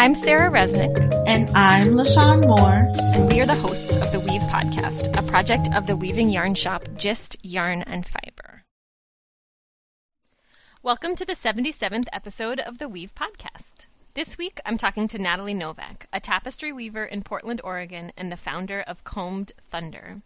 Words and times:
I'm 0.00 0.14
Sarah 0.14 0.50
Resnick. 0.50 0.96
And 1.26 1.50
I'm 1.50 1.88
LaShawn 1.88 2.46
Moore. 2.46 2.90
And 3.14 3.28
we 3.28 3.38
are 3.42 3.46
the 3.46 3.54
hosts 3.54 3.96
of 3.96 4.10
the 4.12 4.18
Weave 4.18 4.40
Podcast, 4.44 5.14
a 5.14 5.22
project 5.30 5.68
of 5.74 5.86
the 5.86 5.94
weaving 5.94 6.30
yarn 6.30 6.54
shop 6.54 6.88
Gist 6.96 7.36
Yarn 7.42 7.82
and 7.82 8.06
Fiber. 8.06 8.62
Welcome 10.82 11.16
to 11.16 11.26
the 11.26 11.34
77th 11.34 12.06
episode 12.14 12.60
of 12.60 12.78
the 12.78 12.88
Weave 12.88 13.14
Podcast. 13.14 13.88
This 14.14 14.38
week, 14.38 14.58
I'm 14.64 14.78
talking 14.78 15.06
to 15.08 15.18
Natalie 15.18 15.52
Novak, 15.52 16.06
a 16.14 16.18
tapestry 16.18 16.72
weaver 16.72 17.04
in 17.04 17.20
Portland, 17.20 17.60
Oregon, 17.62 18.10
and 18.16 18.32
the 18.32 18.38
founder 18.38 18.80
of 18.80 19.04
Combed 19.04 19.52
Thunder. 19.68 20.22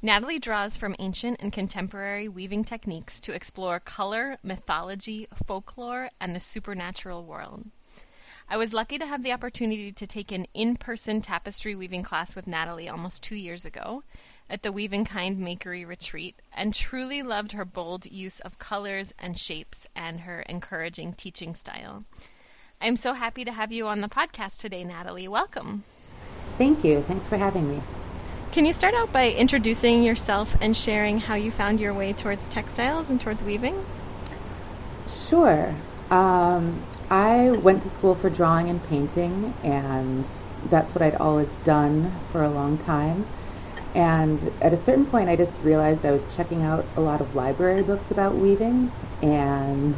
Natalie 0.00 0.38
draws 0.38 0.76
from 0.76 0.94
ancient 1.00 1.40
and 1.40 1.52
contemporary 1.52 2.28
weaving 2.28 2.62
techniques 2.62 3.18
to 3.22 3.32
explore 3.32 3.80
color, 3.80 4.38
mythology, 4.44 5.26
folklore, 5.34 6.10
and 6.20 6.36
the 6.36 6.38
supernatural 6.38 7.24
world. 7.24 7.66
I 8.52 8.56
was 8.56 8.72
lucky 8.72 8.98
to 8.98 9.06
have 9.06 9.22
the 9.22 9.30
opportunity 9.30 9.92
to 9.92 10.06
take 10.08 10.32
an 10.32 10.44
in 10.54 10.74
person 10.74 11.22
tapestry 11.22 11.76
weaving 11.76 12.02
class 12.02 12.34
with 12.34 12.48
Natalie 12.48 12.88
almost 12.88 13.22
two 13.22 13.36
years 13.36 13.64
ago 13.64 14.02
at 14.50 14.64
the 14.64 14.72
Weave 14.72 14.92
and 14.92 15.06
Kind 15.06 15.38
Makery 15.38 15.86
Retreat 15.86 16.34
and 16.52 16.74
truly 16.74 17.22
loved 17.22 17.52
her 17.52 17.64
bold 17.64 18.06
use 18.06 18.40
of 18.40 18.58
colors 18.58 19.14
and 19.20 19.38
shapes 19.38 19.86
and 19.94 20.22
her 20.22 20.40
encouraging 20.40 21.12
teaching 21.12 21.54
style. 21.54 22.02
I'm 22.80 22.96
so 22.96 23.12
happy 23.12 23.44
to 23.44 23.52
have 23.52 23.70
you 23.70 23.86
on 23.86 24.00
the 24.00 24.08
podcast 24.08 24.58
today, 24.58 24.82
Natalie. 24.82 25.28
Welcome. 25.28 25.84
Thank 26.58 26.84
you. 26.84 27.02
Thanks 27.02 27.28
for 27.28 27.36
having 27.36 27.70
me. 27.70 27.80
Can 28.50 28.66
you 28.66 28.72
start 28.72 28.94
out 28.94 29.12
by 29.12 29.30
introducing 29.30 30.02
yourself 30.02 30.56
and 30.60 30.76
sharing 30.76 31.20
how 31.20 31.36
you 31.36 31.52
found 31.52 31.78
your 31.78 31.94
way 31.94 32.12
towards 32.12 32.48
textiles 32.48 33.10
and 33.10 33.20
towards 33.20 33.44
weaving? 33.44 33.80
Sure. 35.28 35.72
Um, 36.10 36.82
I 37.10 37.50
went 37.50 37.82
to 37.82 37.88
school 37.88 38.14
for 38.14 38.30
drawing 38.30 38.68
and 38.68 38.82
painting, 38.84 39.52
and 39.64 40.26
that's 40.68 40.94
what 40.94 41.02
I'd 41.02 41.16
always 41.16 41.52
done 41.64 42.12
for 42.30 42.44
a 42.44 42.50
long 42.50 42.78
time. 42.78 43.26
And 43.96 44.52
at 44.62 44.72
a 44.72 44.76
certain 44.76 45.04
point, 45.04 45.28
I 45.28 45.34
just 45.34 45.58
realized 45.60 46.06
I 46.06 46.12
was 46.12 46.24
checking 46.36 46.62
out 46.62 46.86
a 46.96 47.00
lot 47.00 47.20
of 47.20 47.34
library 47.34 47.82
books 47.82 48.12
about 48.12 48.36
weaving, 48.36 48.92
and 49.20 49.96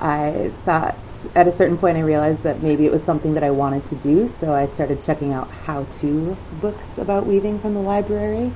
I 0.00 0.52
thought 0.64 0.96
at 1.34 1.46
a 1.46 1.52
certain 1.52 1.76
point 1.76 1.98
I 1.98 2.00
realized 2.00 2.42
that 2.44 2.62
maybe 2.62 2.86
it 2.86 2.92
was 2.92 3.02
something 3.02 3.34
that 3.34 3.44
I 3.44 3.50
wanted 3.50 3.84
to 3.86 3.94
do, 3.96 4.26
so 4.26 4.54
I 4.54 4.64
started 4.66 5.02
checking 5.02 5.34
out 5.34 5.50
how 5.50 5.84
to 6.00 6.38
books 6.62 6.96
about 6.96 7.26
weaving 7.26 7.58
from 7.58 7.74
the 7.74 7.80
library. 7.80 8.52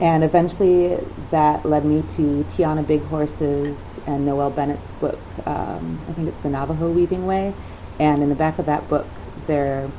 And 0.00 0.22
eventually 0.22 0.96
that 1.30 1.66
led 1.66 1.84
me 1.84 2.02
to 2.16 2.44
Tiana 2.50 2.86
Bighorse's 2.86 3.76
and 4.06 4.24
Noel 4.24 4.50
Bennett's 4.50 4.90
book. 4.92 5.18
Um, 5.44 6.00
I 6.08 6.12
think 6.12 6.28
it's 6.28 6.36
The 6.38 6.50
Navajo 6.50 6.90
Weaving 6.90 7.26
Way. 7.26 7.52
And 7.98 8.22
in 8.22 8.28
the 8.28 8.36
back 8.36 8.58
of 8.58 8.66
that 8.66 8.88
book, 8.88 9.06
there 9.46 9.90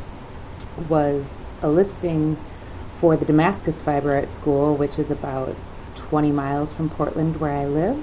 was 0.88 1.25
a 1.61 1.69
listing 1.69 2.38
for 3.02 3.17
the 3.17 3.25
Damascus 3.25 3.75
Fiber 3.81 4.16
Art 4.16 4.31
School, 4.31 4.75
which 4.75 4.97
is 4.97 5.11
about 5.11 5.56
20 5.95 6.31
miles 6.31 6.72
from 6.72 6.89
Portland, 6.89 7.39
where 7.41 7.53
I 7.53 7.66
live. 7.66 8.02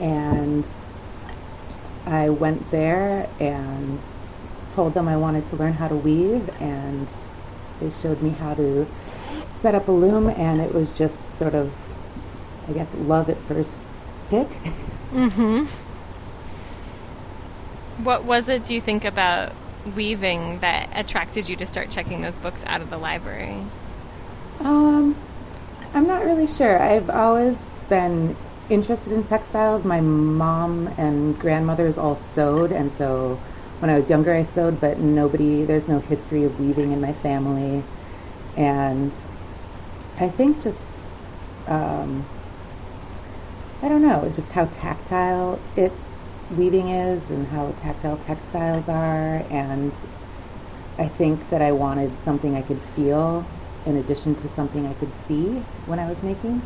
And 0.00 0.68
I 2.06 2.30
went 2.30 2.70
there 2.72 3.28
and 3.38 4.00
told 4.72 4.94
them 4.94 5.06
I 5.06 5.16
wanted 5.16 5.48
to 5.50 5.56
learn 5.56 5.74
how 5.74 5.88
to 5.88 5.96
weave, 5.96 6.48
and 6.60 7.06
they 7.80 7.90
showed 8.02 8.20
me 8.20 8.30
how 8.30 8.54
to 8.54 8.86
set 9.60 9.74
up 9.74 9.88
a 9.88 9.92
loom, 9.92 10.28
and 10.28 10.60
it 10.60 10.74
was 10.74 10.90
just 10.92 11.38
sort 11.38 11.54
of, 11.54 11.72
I 12.68 12.72
guess, 12.72 12.92
love 12.94 13.28
at 13.28 13.38
first 13.42 13.78
pick. 14.28 14.48
Mm-hmm. 15.12 15.64
What 18.04 18.24
was 18.24 18.48
it, 18.48 18.64
do 18.64 18.74
you 18.74 18.80
think, 18.80 19.04
about 19.04 19.52
weaving 19.94 20.60
that 20.60 20.88
attracted 20.94 21.48
you 21.48 21.56
to 21.56 21.66
start 21.66 21.90
checking 21.90 22.22
those 22.22 22.38
books 22.38 22.62
out 22.66 22.80
of 22.80 22.90
the 22.90 22.98
library? 22.98 23.62
Um, 24.60 25.16
I'm 25.94 26.06
not 26.06 26.24
really 26.24 26.46
sure. 26.46 26.80
I've 26.80 27.10
always 27.10 27.66
been 27.88 28.36
interested 28.68 29.12
in 29.12 29.24
textiles. 29.24 29.84
My 29.84 30.00
mom 30.00 30.88
and 30.96 31.38
grandmothers 31.38 31.98
all 31.98 32.16
sewed, 32.16 32.72
and 32.72 32.90
so 32.92 33.40
when 33.80 33.90
I 33.90 33.98
was 33.98 34.08
younger, 34.08 34.32
I 34.32 34.44
sewed, 34.44 34.80
but 34.80 34.98
nobody, 34.98 35.64
there's 35.64 35.88
no 35.88 35.98
history 35.98 36.44
of 36.44 36.60
weaving 36.60 36.92
in 36.92 37.00
my 37.00 37.12
family. 37.14 37.82
And 38.56 39.12
I 40.20 40.28
think 40.28 40.62
just, 40.62 41.00
um, 41.66 42.26
I 43.82 43.88
don't 43.88 44.02
know, 44.02 44.30
just 44.36 44.52
how 44.52 44.66
tactile 44.66 45.58
it 45.76 45.92
weaving 46.54 46.90
is 46.90 47.30
and 47.30 47.46
how 47.46 47.72
tactile 47.80 48.18
textiles 48.18 48.88
are. 48.88 49.36
And 49.50 49.92
I 50.98 51.08
think 51.08 51.48
that 51.48 51.62
I 51.62 51.72
wanted 51.72 52.16
something 52.18 52.54
I 52.54 52.60
could 52.60 52.80
feel 52.94 53.46
in 53.86 53.96
addition 53.96 54.34
to 54.36 54.48
something 54.50 54.86
I 54.86 54.92
could 54.94 55.14
see 55.14 55.46
when 55.86 55.98
I 55.98 56.06
was 56.06 56.22
making. 56.22 56.58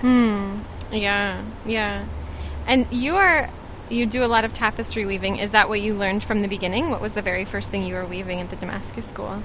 Hmm. 0.00 0.60
Yeah. 0.90 1.44
Yeah. 1.66 2.06
And 2.66 2.86
you 2.90 3.16
are 3.16 3.50
you 3.90 4.06
do 4.06 4.24
a 4.24 4.26
lot 4.26 4.44
of 4.44 4.52
tapestry 4.52 5.04
weaving. 5.06 5.38
Is 5.38 5.52
that 5.52 5.68
what 5.68 5.80
you 5.80 5.94
learned 5.94 6.22
from 6.22 6.42
the 6.42 6.48
beginning? 6.48 6.90
What 6.90 7.00
was 7.00 7.14
the 7.14 7.22
very 7.22 7.44
first 7.44 7.70
thing 7.70 7.82
you 7.82 7.94
were 7.94 8.04
weaving 8.04 8.40
at 8.40 8.50
the 8.50 8.56
Damascus 8.56 9.06
school? 9.06 9.42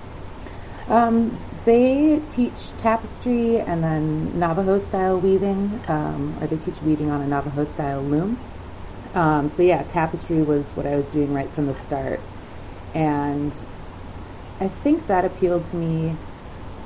Um, 0.87 1.37
they 1.65 2.21
teach 2.29 2.71
tapestry 2.79 3.59
and 3.59 3.83
then 3.83 4.37
Navajo 4.37 4.79
style 4.79 5.19
weaving, 5.19 5.81
um, 5.87 6.37
or 6.41 6.47
they 6.47 6.57
teach 6.57 6.81
weaving 6.81 7.09
on 7.09 7.21
a 7.21 7.27
Navajo 7.27 7.65
style 7.65 8.01
loom. 8.01 8.39
Um, 9.13 9.47
so 9.49 9.61
yeah, 9.61 9.83
tapestry 9.83 10.41
was 10.41 10.65
what 10.69 10.85
I 10.85 10.95
was 10.95 11.05
doing 11.07 11.33
right 11.33 11.49
from 11.51 11.67
the 11.67 11.75
start, 11.75 12.19
and 12.93 13.53
I 14.59 14.67
think 14.67 15.07
that 15.07 15.23
appealed 15.23 15.65
to 15.65 15.75
me 15.75 16.15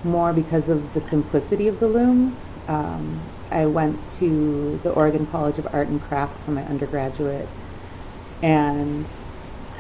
more 0.04 0.34
because 0.34 0.70
of 0.70 0.94
the 0.94 1.02
simplicity 1.02 1.68
of 1.68 1.80
the 1.80 1.88
looms. 1.88 2.38
Um, 2.68 3.22
I 3.50 3.66
went 3.66 4.10
to 4.20 4.80
the 4.84 4.92
Oregon 4.92 5.26
College 5.28 5.58
of 5.58 5.74
Art 5.74 5.88
and 5.88 6.02
Craft 6.02 6.38
for 6.44 6.52
my 6.52 6.64
undergraduate, 6.64 7.48
and 8.42 9.06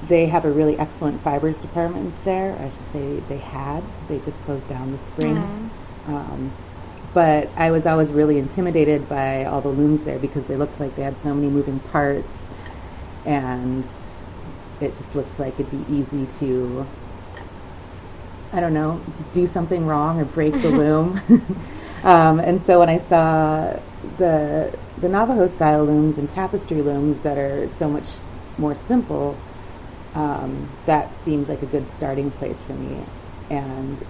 they 0.03 0.27
have 0.27 0.45
a 0.45 0.51
really 0.51 0.77
excellent 0.77 1.21
fibers 1.23 1.59
department 1.59 2.13
there. 2.23 2.55
I 2.59 2.69
should 2.69 2.91
say 2.93 3.19
they 3.27 3.37
had. 3.37 3.83
They 4.07 4.19
just 4.19 4.39
closed 4.43 4.67
down 4.69 4.91
this 4.91 5.01
spring. 5.01 5.35
Mm. 5.35 6.09
Um, 6.09 6.53
but 7.13 7.49
I 7.55 7.71
was 7.71 7.85
always 7.85 8.11
really 8.11 8.37
intimidated 8.37 9.09
by 9.09 9.45
all 9.45 9.61
the 9.61 9.69
looms 9.69 10.03
there 10.03 10.19
because 10.19 10.45
they 10.45 10.55
looked 10.55 10.79
like 10.79 10.95
they 10.95 11.01
had 11.01 11.17
so 11.19 11.33
many 11.33 11.47
moving 11.47 11.79
parts, 11.79 12.31
and 13.25 13.83
it 14.79 14.95
just 14.97 15.15
looked 15.15 15.39
like 15.39 15.59
it'd 15.59 15.71
be 15.71 15.93
easy 15.93 16.27
to, 16.39 16.85
I 18.53 18.59
don't 18.59 18.73
know, 18.73 19.01
do 19.33 19.47
something 19.47 19.85
wrong 19.87 20.19
or 20.19 20.25
break 20.25 20.53
the 20.53 20.69
loom. 20.77 21.21
um, 22.03 22.39
and 22.39 22.61
so 22.61 22.79
when 22.79 22.89
I 22.89 22.99
saw 22.99 23.79
the 24.17 24.77
the 24.99 25.09
Navajo 25.09 25.47
style 25.47 25.85
looms 25.85 26.17
and 26.17 26.29
tapestry 26.29 26.81
looms 26.81 27.21
that 27.21 27.37
are 27.37 27.69
so 27.69 27.87
much 27.87 28.05
more 28.57 28.73
simple, 28.73 29.37
um, 30.17 30.67
that 30.87 31.13
seemed 31.13 31.47
like 31.47 31.61
a 31.61 31.67
good 31.67 31.87
starting 31.87 32.31
place 32.31 32.59
for 32.61 32.73
me. 32.73 33.03
And 33.51 34.03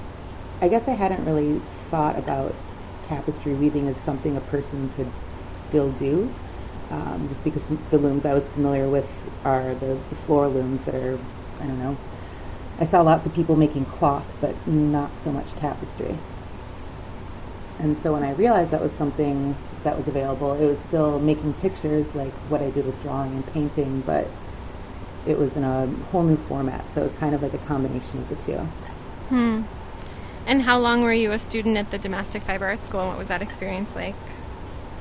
I 0.62 0.70
guess 0.70 0.88
I 0.88 0.92
hadn't 0.92 1.26
really 1.26 1.62
thought 1.92 2.18
about 2.18 2.56
tapestry 3.04 3.54
weaving 3.54 3.90
as 3.90 3.98
something 3.98 4.38
a 4.38 4.42
person 4.42 4.90
could 4.96 5.12
still 5.54 5.92
do, 5.92 6.34
um, 6.92 7.28
just 7.28 7.44
because 7.44 7.64
the 7.92 7.98
looms 7.98 8.26
I 8.26 8.34
was 8.34 8.48
familiar 8.48 8.88
with 8.88 9.08
are 9.44 9.76
the, 9.76 10.00
the 10.10 10.16
floor 10.16 10.48
looms 10.48 10.84
that 10.86 10.96
are, 10.96 11.20
I 11.60 11.68
don't 11.68 11.80
know. 11.80 11.98
I 12.80 12.86
saw 12.86 13.02
lots 13.02 13.26
of 13.26 13.34
people 13.34 13.58
making 13.58 13.86
cloth, 13.86 14.26
but 14.40 14.56
not 14.66 15.12
so 15.18 15.32
much 15.32 15.52
tapestry. 15.54 16.18
And 17.80 17.98
so 17.98 18.14
when 18.14 18.24
I 18.24 18.32
realized 18.32 18.72
that 18.72 18.82
was 18.82 18.94
something 18.94 19.58
that 19.84 19.98
was 19.98 20.08
available, 20.08 20.54
it 20.54 20.68
was 20.68 20.80
still 20.80 21.20
making 21.20 21.54
pictures 21.56 22.16
like 22.16 22.34
what 22.50 22.62
I 22.62 22.70
did 22.70 22.86
with 22.86 23.02
drawing 23.02 23.34
and 23.34 23.46
painting, 23.48 24.02
but 24.02 24.28
it 25.28 25.38
was 25.38 25.56
in 25.56 25.64
a 25.64 25.88
whole 26.12 26.24
new 26.24 26.38
format. 26.38 26.90
So 26.94 27.02
it 27.02 27.04
was 27.06 27.14
kind 27.14 27.36
of 27.36 27.44
like 27.44 27.54
a 27.54 27.60
combination 27.60 28.20
of 28.20 28.30
the 28.30 28.36
two. 28.36 28.58
Hmm. 29.30 29.64
And 30.46 30.62
how 30.62 30.80
long 30.80 31.04
were 31.04 31.14
you 31.14 31.34
a 31.34 31.40
student 31.40 31.78
at 31.78 31.92
the 31.92 31.98
Damascus 31.98 32.42
Fiber 32.44 32.66
Arts 32.66 32.86
School, 32.86 33.02
and 33.02 33.10
what 33.10 33.18
was 33.18 33.28
that 33.28 33.42
experience 33.42 33.94
like? 33.96 34.16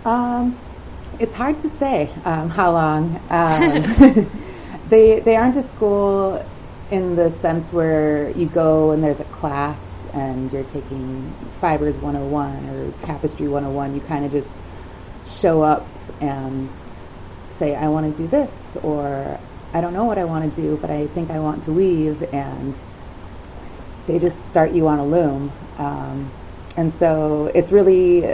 Um, 0.04 0.58
it's 1.20 1.34
hard 1.34 1.60
to 1.62 1.70
say 1.70 2.10
um, 2.24 2.50
how 2.50 2.72
long. 2.72 3.20
Um, 3.30 4.30
they 4.88 5.20
they 5.20 5.36
aren't 5.36 5.56
a 5.56 5.62
school 5.74 6.44
in 6.90 7.16
the 7.16 7.30
sense 7.30 7.72
where 7.72 8.30
you 8.30 8.46
go 8.46 8.92
and 8.92 9.02
there's 9.02 9.18
a 9.18 9.24
class 9.24 9.80
and 10.12 10.52
you're 10.52 10.64
taking 10.64 11.34
fibers 11.60 11.98
101 11.98 12.68
or 12.70 12.90
tapestry 12.92 13.48
101. 13.48 13.94
You 13.94 14.00
kind 14.02 14.24
of 14.24 14.32
just 14.32 14.56
show 15.28 15.62
up 15.62 15.86
and 16.20 16.70
say, 17.50 17.74
I 17.74 17.88
want 17.88 18.14
to 18.14 18.22
do 18.22 18.28
this, 18.28 18.52
or 18.82 19.38
I 19.76 19.82
don't 19.82 19.92
know 19.92 20.04
what 20.04 20.16
I 20.16 20.24
want 20.24 20.54
to 20.54 20.62
do, 20.62 20.78
but 20.78 20.88
I 20.88 21.06
think 21.08 21.30
I 21.30 21.38
want 21.38 21.64
to 21.64 21.70
weave, 21.70 22.22
and 22.32 22.74
they 24.06 24.18
just 24.18 24.46
start 24.46 24.72
you 24.72 24.88
on 24.88 24.98
a 24.98 25.04
loom. 25.04 25.52
Um, 25.76 26.30
and 26.78 26.94
so 26.94 27.52
it's 27.54 27.70
really 27.70 28.24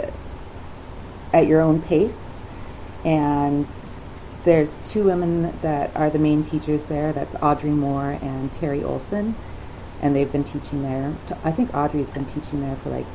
at 1.33 1.45
your 1.45 1.59
own 1.59 1.81
pace, 1.81 2.31
and 3.03 3.67
there's 4.45 4.79
two 4.85 5.03
women 5.03 5.53
that 5.61 5.93
are 5.97 6.09
the 6.09 6.17
main 6.17 6.45
teachers 6.45 6.83
there. 6.83 7.11
That's 7.11 7.35
Audrey 7.41 7.71
Moore 7.71 8.17
and 8.21 8.53
Terry 8.53 8.81
Olson, 8.81 9.35
and 10.01 10.15
they've 10.15 10.31
been 10.31 10.45
teaching 10.45 10.81
there. 10.81 11.13
I 11.43 11.51
think 11.51 11.75
Audrey's 11.75 12.09
been 12.09 12.25
teaching 12.27 12.61
there 12.61 12.77
for 12.77 12.89
like 12.89 13.05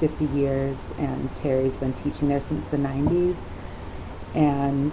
50 0.00 0.24
years, 0.24 0.78
and 0.96 1.36
Terry's 1.36 1.76
been 1.76 1.92
teaching 1.92 2.28
there 2.28 2.40
since 2.40 2.64
the 2.68 2.78
90s. 2.78 3.36
And 4.34 4.90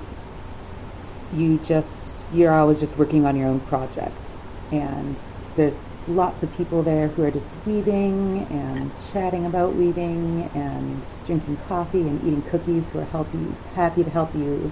you 1.34 1.58
just 1.60 2.05
you're 2.34 2.54
always 2.54 2.80
just 2.80 2.98
working 2.98 3.26
on 3.26 3.36
your 3.36 3.48
own 3.48 3.60
project, 3.62 4.32
and 4.72 5.18
there's 5.56 5.78
lots 6.08 6.44
of 6.44 6.56
people 6.56 6.84
there 6.84 7.08
who 7.08 7.24
are 7.24 7.32
just 7.32 7.50
weaving 7.66 8.46
and 8.52 8.92
chatting 9.12 9.46
about 9.46 9.74
weaving 9.74 10.50
and 10.54 11.02
drinking 11.26 11.58
coffee 11.68 12.02
and 12.02 12.22
eating 12.22 12.42
cookies 12.44 12.88
who 12.90 13.00
are 13.00 13.06
help 13.06 13.34
you, 13.34 13.56
happy 13.74 14.04
to 14.04 14.10
help 14.10 14.34
you 14.36 14.72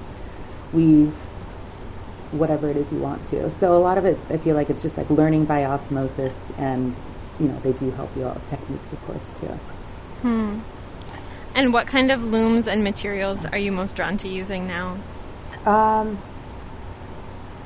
weave 0.71 1.13
whatever 2.31 2.69
it 2.69 2.77
is 2.77 2.91
you 2.91 2.99
want 2.99 3.25
to. 3.29 3.51
So 3.59 3.75
a 3.75 3.79
lot 3.79 3.97
of 3.97 4.05
it, 4.05 4.17
I 4.29 4.37
feel 4.37 4.55
like 4.55 4.69
it's 4.69 4.81
just 4.81 4.97
like 4.97 5.09
learning 5.09 5.45
by 5.45 5.65
osmosis, 5.65 6.33
and 6.57 6.95
you 7.39 7.47
know 7.47 7.59
they 7.61 7.73
do 7.73 7.91
help 7.91 8.15
you 8.15 8.25
out 8.27 8.35
with 8.35 8.49
techniques, 8.49 8.91
of 8.91 9.01
course, 9.05 9.33
too. 9.39 9.47
Hmm. 10.21 10.59
And 11.55 11.71
what 11.71 11.85
kind 11.85 12.11
of 12.11 12.23
looms 12.23 12.67
and 12.67 12.83
materials 12.83 13.45
are 13.45 13.57
you 13.57 13.71
most 13.71 13.95
drawn 13.95 14.17
to 14.17 14.27
using 14.27 14.67
now? 14.67 14.97
Um, 15.65 16.17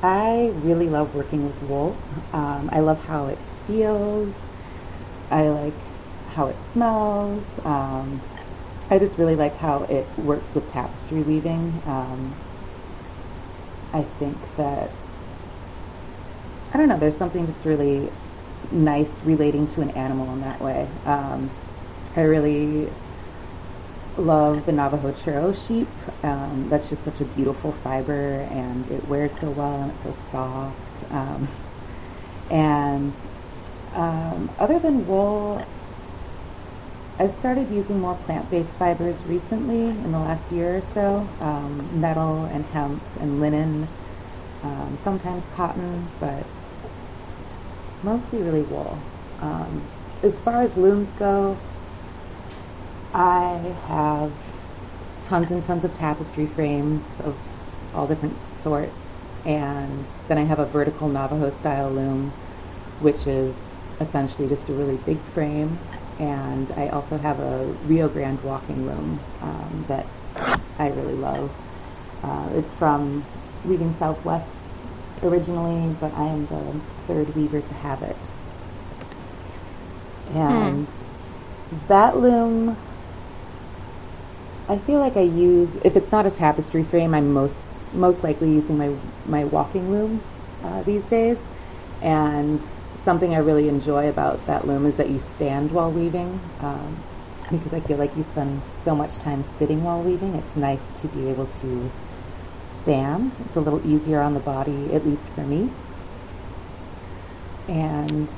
I 0.02 0.52
really 0.56 0.88
love 0.88 1.14
working 1.14 1.44
with 1.44 1.60
wool. 1.62 1.96
Um, 2.32 2.68
I 2.72 2.80
love 2.80 3.04
how 3.06 3.26
it 3.26 3.38
feels. 3.66 4.50
I 5.30 5.48
like 5.48 5.74
how 6.34 6.46
it 6.46 6.56
smells. 6.72 7.42
Um, 7.64 8.22
I 8.90 8.98
just 8.98 9.18
really 9.18 9.34
like 9.36 9.56
how 9.56 9.82
it 9.84 10.06
works 10.18 10.54
with 10.54 10.70
tapestry 10.70 11.22
weaving. 11.22 11.82
Um, 11.84 12.34
I 13.92 14.02
think 14.02 14.36
that 14.56 14.90
I 16.72 16.76
don't 16.76 16.88
know. 16.88 16.98
There's 16.98 17.16
something 17.16 17.46
just 17.46 17.64
really 17.64 18.10
nice 18.70 19.20
relating 19.24 19.72
to 19.74 19.80
an 19.80 19.90
animal 19.90 20.32
in 20.32 20.40
that 20.42 20.60
way. 20.60 20.88
Um, 21.06 21.50
I 22.14 22.22
really 22.22 22.90
love 24.18 24.66
the 24.66 24.72
Navajo 24.72 25.12
Churro 25.12 25.54
sheep. 25.66 25.88
Um, 26.22 26.68
that's 26.68 26.88
just 26.88 27.04
such 27.04 27.20
a 27.20 27.24
beautiful 27.24 27.72
fiber, 27.84 28.46
and 28.50 28.90
it 28.90 29.06
wears 29.08 29.32
so 29.40 29.50
well, 29.50 29.82
and 29.82 29.92
it's 29.92 30.02
so 30.02 30.14
soft. 30.32 31.12
Um, 31.12 31.48
and 32.50 33.12
um, 33.94 34.50
other 34.58 34.78
than 34.78 35.06
wool, 35.06 35.64
I've 37.18 37.34
started 37.34 37.70
using 37.70 38.00
more 38.00 38.16
plant-based 38.26 38.70
fibers 38.70 39.16
recently 39.26 39.88
in 39.88 40.12
the 40.12 40.18
last 40.18 40.50
year 40.52 40.76
or 40.76 40.82
so. 40.94 41.28
Um, 41.40 41.88
nettle 41.94 42.44
and 42.44 42.64
hemp 42.66 43.02
and 43.20 43.40
linen, 43.40 43.88
um, 44.62 44.98
sometimes 45.02 45.42
cotton, 45.56 46.08
but 46.20 46.44
mostly 48.02 48.40
really 48.40 48.62
wool. 48.62 48.98
Um, 49.40 49.82
as 50.22 50.38
far 50.38 50.62
as 50.62 50.76
looms 50.76 51.08
go, 51.18 51.56
I 53.14 53.74
have 53.86 54.32
tons 55.24 55.50
and 55.50 55.62
tons 55.62 55.84
of 55.84 55.94
tapestry 55.94 56.46
frames 56.46 57.02
of 57.24 57.36
all 57.94 58.06
different 58.06 58.36
sorts, 58.62 58.96
and 59.44 60.04
then 60.28 60.38
I 60.38 60.44
have 60.44 60.58
a 60.58 60.66
vertical 60.66 61.08
Navajo 61.08 61.56
style 61.58 61.90
loom, 61.90 62.30
which 63.00 63.26
is 63.26 63.54
essentially 64.00 64.48
just 64.48 64.68
a 64.68 64.72
really 64.72 64.96
big 64.98 65.18
frame. 65.34 65.78
And 66.18 66.70
I 66.72 66.88
also 66.88 67.16
have 67.18 67.38
a 67.38 67.64
Rio 67.86 68.08
Grande 68.08 68.42
walking 68.42 68.86
loom 68.86 69.20
um, 69.40 69.84
that 69.88 70.06
I 70.78 70.88
really 70.88 71.14
love. 71.14 71.50
Uh, 72.22 72.48
it's 72.54 72.70
from 72.72 73.24
Weaving 73.64 73.94
Southwest 73.98 74.48
originally, 75.22 75.94
but 76.00 76.12
I 76.14 76.26
am 76.26 76.46
the 76.46 76.80
third 77.06 77.34
weaver 77.34 77.60
to 77.60 77.74
have 77.74 78.02
it. 78.02 78.16
And 80.34 80.88
that 81.86 82.16
loom 82.16 82.76
I 84.68 84.76
feel 84.78 84.98
like 84.98 85.16
I 85.16 85.22
use 85.22 85.70
if 85.82 85.96
it's 85.96 86.12
not 86.12 86.26
a 86.26 86.30
tapestry 86.30 86.84
frame, 86.84 87.14
I'm 87.14 87.32
most 87.32 87.92
most 87.94 88.22
likely 88.22 88.50
using 88.50 88.76
my 88.76 88.94
my 89.26 89.44
walking 89.44 89.90
loom 89.90 90.22
uh, 90.62 90.82
these 90.82 91.04
days. 91.04 91.38
And 92.02 92.60
something 93.02 93.34
I 93.34 93.38
really 93.38 93.68
enjoy 93.68 94.08
about 94.08 94.44
that 94.46 94.66
loom 94.66 94.84
is 94.84 94.96
that 94.96 95.08
you 95.08 95.20
stand 95.20 95.72
while 95.72 95.90
weaving, 95.90 96.38
um, 96.60 97.02
because 97.50 97.72
I 97.72 97.80
feel 97.80 97.96
like 97.96 98.14
you 98.16 98.22
spend 98.22 98.62
so 98.62 98.94
much 98.94 99.16
time 99.16 99.42
sitting 99.42 99.82
while 99.82 100.02
weaving. 100.02 100.34
It's 100.34 100.54
nice 100.54 100.90
to 101.00 101.08
be 101.08 101.28
able 101.28 101.46
to 101.46 101.90
stand. 102.68 103.34
It's 103.46 103.56
a 103.56 103.60
little 103.60 103.84
easier 103.86 104.20
on 104.20 104.34
the 104.34 104.40
body, 104.40 104.92
at 104.92 105.06
least 105.06 105.24
for 105.34 105.40
me. 105.40 105.70
And 107.68 108.28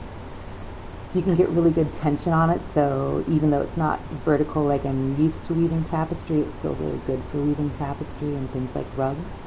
you 1.14 1.22
can 1.22 1.34
get 1.34 1.48
really 1.48 1.70
good 1.70 1.92
tension 1.92 2.32
on 2.32 2.50
it. 2.50 2.60
So 2.72 3.24
even 3.28 3.50
though 3.50 3.62
it's 3.62 3.76
not 3.76 4.00
vertical 4.24 4.62
like 4.64 4.84
I'm 4.84 5.20
used 5.20 5.44
to 5.46 5.54
weaving 5.54 5.84
tapestry, 5.84 6.40
it's 6.40 6.54
still 6.54 6.74
really 6.74 7.00
good 7.06 7.22
for 7.30 7.38
weaving 7.38 7.70
tapestry 7.78 8.34
and 8.34 8.50
things 8.50 8.74
like 8.74 8.86
rugs. 8.96 9.42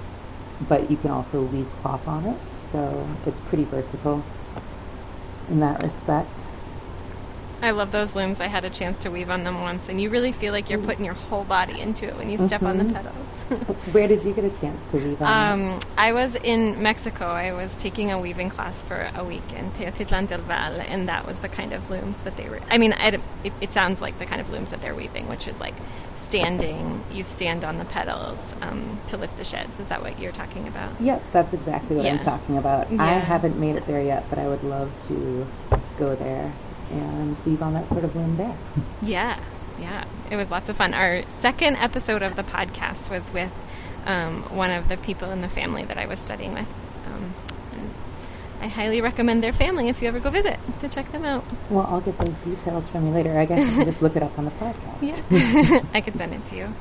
But 0.67 0.91
you 0.91 0.97
can 0.97 1.11
also 1.11 1.43
weave 1.43 1.69
cloth 1.81 2.07
on 2.07 2.25
it, 2.25 2.39
so 2.71 3.07
it's 3.25 3.39
pretty 3.41 3.63
versatile 3.65 4.23
in 5.49 5.59
that 5.61 5.81
respect. 5.83 6.42
I 7.63 7.71
love 7.71 7.93
those 7.93 8.13
looms. 8.13 8.41
I 8.41 8.47
had 8.47 8.65
a 8.65 8.69
chance 8.69 8.97
to 8.99 9.09
weave 9.09 9.29
on 9.29 9.45
them 9.45 9.61
once, 9.61 9.87
and 9.87 9.99
you 10.01 10.09
really 10.09 10.33
feel 10.33 10.51
like 10.51 10.69
you're 10.69 10.79
putting 10.81 11.05
your 11.05 11.13
whole 11.13 11.45
body 11.45 11.79
into 11.79 12.05
it 12.05 12.17
when 12.17 12.29
you 12.29 12.37
step 12.37 12.61
on 12.61 12.77
the 12.77 12.83
Mhm. 12.83 12.93
pedals. 12.93 13.23
Where 13.93 14.05
did 14.05 14.21
you 14.23 14.33
get 14.33 14.43
a 14.43 14.49
chance 14.49 14.85
to 14.87 14.97
weave 14.97 15.21
on? 15.21 15.51
Um, 15.61 15.79
I 15.97 16.11
was 16.11 16.35
in 16.35 16.83
Mexico. 16.83 17.25
I 17.27 17.53
was 17.53 17.77
taking 17.77 18.11
a 18.11 18.19
weaving 18.19 18.49
class 18.49 18.81
for 18.81 19.09
a 19.15 19.23
week 19.23 19.43
in 19.55 19.71
Teotitlan 19.71 20.27
del 20.27 20.39
Valle, 20.41 20.81
and 20.81 21.07
that 21.07 21.25
was 21.25 21.39
the 21.39 21.47
kind 21.47 21.71
of 21.71 21.89
looms 21.89 22.21
that 22.23 22.35
they 22.35 22.49
were. 22.49 22.59
I 22.69 22.77
mean, 22.77 22.91
I 22.91 23.17
it, 23.45 23.53
it 23.61 23.71
sounds 23.71 24.01
like 24.01 24.19
the 24.19 24.25
kind 24.25 24.41
of 24.41 24.49
looms 24.49 24.71
that 24.71 24.81
they're 24.81 24.95
weaving, 24.95 25.29
which 25.29 25.47
is 25.47 25.61
like 25.61 25.75
standing. 26.17 27.01
You 27.13 27.23
stand 27.23 27.63
on 27.63 27.77
the 27.77 27.85
pedals 27.85 28.53
um, 28.61 28.99
to 29.07 29.15
lift 29.15 29.37
the 29.37 29.45
sheds. 29.45 29.79
Is 29.79 29.87
that 29.87 30.01
what 30.01 30.19
you're 30.19 30.33
talking 30.33 30.67
about? 30.67 30.89
Yep, 30.99 31.21
that's 31.31 31.53
exactly 31.53 31.95
what 31.95 32.05
I'm 32.05 32.19
talking 32.19 32.57
about. 32.57 32.87
I 32.99 33.13
haven't 33.19 33.57
made 33.57 33.77
it 33.77 33.85
there 33.87 34.01
yet, 34.03 34.25
but 34.29 34.37
I 34.37 34.47
would 34.49 34.63
love 34.65 34.89
to 35.07 35.47
go 35.97 36.15
there 36.15 36.51
and 36.93 37.37
leave 37.45 37.61
on 37.61 37.73
that 37.73 37.89
sort 37.89 38.03
of 38.03 38.15
loom 38.15 38.37
there. 38.37 38.55
Yeah, 39.01 39.39
yeah. 39.79 40.05
It 40.29 40.35
was 40.35 40.51
lots 40.51 40.69
of 40.69 40.75
fun. 40.75 40.93
Our 40.93 41.27
second 41.27 41.77
episode 41.77 42.21
of 42.21 42.35
the 42.35 42.43
podcast 42.43 43.09
was 43.09 43.31
with 43.31 43.51
um, 44.05 44.43
one 44.55 44.71
of 44.71 44.89
the 44.89 44.97
people 44.97 45.31
in 45.31 45.41
the 45.41 45.49
family 45.49 45.83
that 45.85 45.97
I 45.97 46.05
was 46.05 46.19
studying 46.19 46.53
with. 46.53 46.67
Um, 47.07 47.33
I 48.61 48.67
highly 48.67 49.01
recommend 49.01 49.43
their 49.43 49.51
family 49.51 49.89
if 49.89 50.01
you 50.01 50.07
ever 50.07 50.21
go 50.21 50.29
visit 50.29 50.57
to 50.79 50.87
check 50.87 51.11
them 51.11 51.25
out. 51.25 51.43
Well, 51.69 51.85
I'll 51.89 51.99
get 51.99 52.17
those 52.17 52.37
details 52.37 52.87
from 52.87 53.07
you 53.07 53.13
later. 53.13 53.37
I 53.37 53.43
guess 53.43 53.69
you 53.69 53.75
can 53.75 53.85
just 53.85 54.01
look 54.01 54.15
it 54.15 54.23
up 54.23 54.39
on 54.39 54.45
the 54.45 54.51
podcast. 54.51 55.01
Yeah, 55.01 55.83
I 55.93 55.99
could 55.99 56.15
send 56.15 56.33
it 56.33 56.45
to 56.45 56.55
you. 56.55 56.73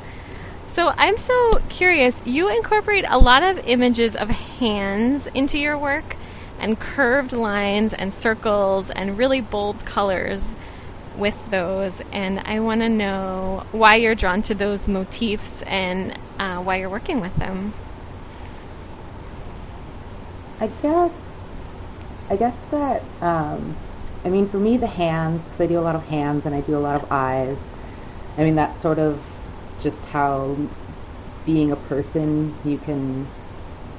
So 0.69 0.93
I'm 0.97 1.17
so 1.17 1.51
curious. 1.69 2.23
You 2.25 2.49
incorporate 2.49 3.05
a 3.09 3.19
lot 3.19 3.43
of 3.43 3.59
images 3.67 4.15
of 4.15 4.31
hands 4.31 5.27
into 5.35 5.59
your 5.59 5.77
work, 5.77 6.17
and 6.63 6.79
curved 6.79 7.33
lines 7.33 7.93
and 7.93 8.15
circles 8.15 8.89
and 8.89 9.19
really 9.19 9.41
bold 9.41 9.85
colors 9.85 10.53
with 11.17 11.51
those. 11.51 12.01
And 12.13 12.39
I 12.41 12.61
want 12.61 12.81
to 12.81 12.89
know 12.89 13.67
why 13.73 13.97
you're 13.97 14.15
drawn 14.15 14.41
to 14.43 14.55
those 14.55 14.89
motifs 14.89 15.61
and 15.63 16.17
uh, 16.39 16.63
why 16.63 16.77
you're 16.77 16.89
working 16.89 17.21
with 17.21 17.35
them. 17.37 17.75
I 20.61 20.69
guess, 20.81 21.13
I 22.31 22.37
guess 22.37 22.57
that, 22.71 23.03
um, 23.21 23.77
I 24.25 24.29
mean, 24.29 24.49
for 24.49 24.59
me, 24.59 24.77
the 24.77 24.87
hands, 24.87 25.43
because 25.43 25.61
I 25.61 25.67
do 25.67 25.79
a 25.79 25.83
lot 25.83 25.97
of 25.97 26.05
hands 26.05 26.47
and 26.47 26.55
I 26.55 26.61
do 26.61 26.77
a 26.77 26.79
lot 26.79 27.03
of 27.03 27.11
eyes. 27.11 27.59
I 28.39 28.45
mean, 28.45 28.55
that's 28.55 28.81
sort 28.81 29.01
of 29.01 29.21
just 29.81 30.07
how 30.07 30.57
being 31.45 31.73
a 31.73 31.77
person 31.77 32.55
you 32.65 32.79
can 32.79 33.27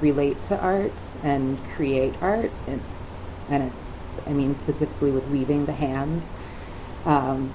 relate 0.00 0.42
to 0.44 0.58
art 0.58 0.92
and 1.22 1.58
create 1.76 2.14
art. 2.20 2.50
It's 2.66 2.90
and 3.48 3.62
it's, 3.62 3.82
I 4.26 4.30
mean, 4.32 4.56
specifically 4.56 5.10
with 5.10 5.26
weaving 5.28 5.66
the 5.66 5.72
hands. 5.72 6.24
Um, 7.04 7.54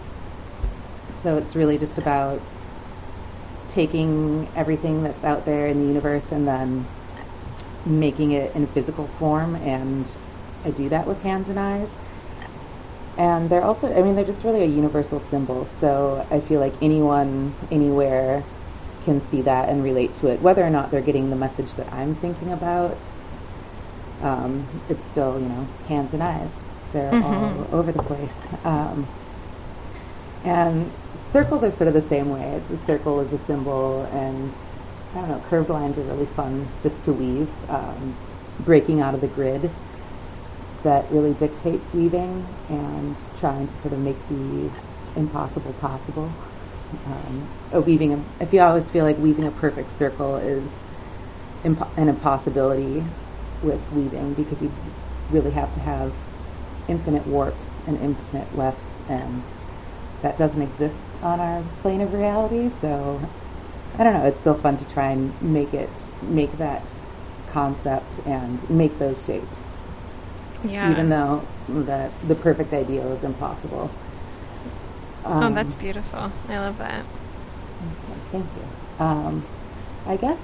so 1.24 1.38
it's 1.38 1.55
really 1.55 1.77
just 1.77 1.98
about 1.98 2.41
taking 3.69 4.48
everything 4.55 5.03
that's 5.03 5.24
out 5.24 5.46
there 5.46 5.67
in 5.67 5.81
the 5.81 5.88
universe 5.88 6.31
and 6.31 6.48
then 6.48 6.88
making 7.86 8.31
it 8.31 8.55
in 8.55 8.63
a 8.63 8.67
physical 8.67 9.08
form 9.19 9.55
and 9.55 10.05
I 10.65 10.72
do 10.72 10.89
that 10.89 11.08
with 11.08 11.22
hands 11.22 11.48
and 11.48 11.60
eyes. 11.60 11.89
And 13.17 13.50
they're 13.50 13.63
also 13.63 13.93
I 13.93 14.01
mean 14.01 14.15
they're 14.15 14.25
just 14.25 14.43
really 14.43 14.63
a 14.63 14.67
universal 14.67 15.19
symbol. 15.19 15.67
So 15.79 16.25
I 16.31 16.39
feel 16.39 16.60
like 16.60 16.74
anyone 16.81 17.53
anywhere 17.72 18.43
can 19.06 19.22
see 19.22 19.41
that 19.41 19.70
and 19.70 19.84
relate 19.84 20.13
to 20.15 20.27
it 20.27 20.41
whether 20.41 20.63
or 20.63 20.70
not 20.70 20.91
they're 20.91 21.01
getting 21.01 21.29
the 21.29 21.36
message 21.36 21.74
that 21.75 21.91
I'm 21.94 22.15
thinking 22.15 22.51
about. 22.51 22.98
Um, 24.22 24.68
it's 24.89 25.03
still, 25.06 25.39
you 25.39 25.48
know, 25.48 25.68
hands 25.88 26.13
and 26.13 26.22
eyes. 26.22 26.51
They're 26.91 27.13
all 27.13 27.68
over 27.72 27.91
the 27.91 28.03
place. 28.03 28.34
Um, 28.63 29.08
and 30.44 30.91
circles 31.32 31.63
are 31.63 31.72
sort 31.72 31.88
of 31.88 31.94
the 31.94 32.01
same 32.01 32.29
way. 32.29 32.44
It's 32.56 32.70
a 32.82 32.86
circle 32.86 33.20
is 33.22 33.32
a 33.32 33.38
symbol, 33.46 34.03
and 34.12 34.51
I 35.13 35.22
don't 35.22 35.29
know, 35.29 35.44
curved 35.50 35.70
lines 35.70 35.98
are 35.98 36.03
really 36.03 36.25
fun 36.25 36.68
just 36.82 37.03
to 37.06 37.13
weave. 37.13 37.50
Um, 37.70 38.15
breaking 38.60 39.00
out 39.00 39.13
of 39.13 39.22
the 39.22 39.27
grid 39.27 39.70
that 40.84 41.10
really 41.12 41.34
dictates 41.34 41.94
weaving 41.94 42.46
and 42.70 43.15
trying 43.39 43.68
to 43.68 43.74
sort 43.82 43.94
of 43.94 44.00
make 44.00 44.18
the 44.29 44.70
impossible 45.15 45.74
possible. 45.74 46.32
Um, 47.05 47.48
a 47.72 47.81
weaving, 47.81 48.13
a, 48.13 48.43
if 48.43 48.51
you 48.51 48.62
always 48.62 48.89
feel 48.89 49.05
like 49.05 49.17
weaving 49.17 49.46
a 49.46 49.51
perfect 49.51 49.98
circle 49.98 50.38
is 50.38 50.72
impo- 51.63 51.96
an 51.98 52.10
impossibility 52.10 53.03
with 53.62 53.79
weaving 53.91 54.34
because 54.34 54.62
you 54.62 54.72
really 55.29 55.51
have 55.51 55.74
to 55.75 55.79
have 55.79 56.13
infinite 56.88 57.27
warps 57.27 57.67
and 57.86 58.00
infinite 58.01 58.51
wefts, 58.55 58.86
and 59.08 59.43
that 60.22 60.38
doesn't 60.38 60.62
exist 60.62 61.01
on 61.22 61.39
our 61.39 61.63
plane 61.81 62.01
of 62.01 62.13
reality. 62.13 62.72
So 62.81 63.22
I 63.98 64.03
don't 64.03 64.13
know. 64.13 64.25
It's 64.25 64.39
still 64.39 64.55
fun 64.55 64.77
to 64.77 64.86
try 64.86 65.12
and 65.12 65.39
make 65.41 65.74
it 65.74 65.89
make 66.22 66.58
that 66.58 66.84
concept 67.51 68.19
and 68.25 68.67
make 68.69 68.98
those 69.00 69.24
shapes. 69.25 69.60
Yeah. 70.63 70.91
Even 70.91 71.10
though 71.10 71.46
the 71.67 72.10
the 72.27 72.36
perfect 72.36 72.74
ideal 72.74 73.12
is 73.12 73.24
impossible. 73.24 73.91
Oh, 75.26 75.32
Um, 75.32 75.54
that's 75.54 75.76
beautiful. 75.76 76.32
I 76.48 76.60
love 76.60 76.78
that. 76.78 77.06
Okay, 77.06 78.20
thank 78.32 78.46
you. 78.46 79.06
Um, 79.06 79.46
I 80.06 80.18
guess 80.18 80.40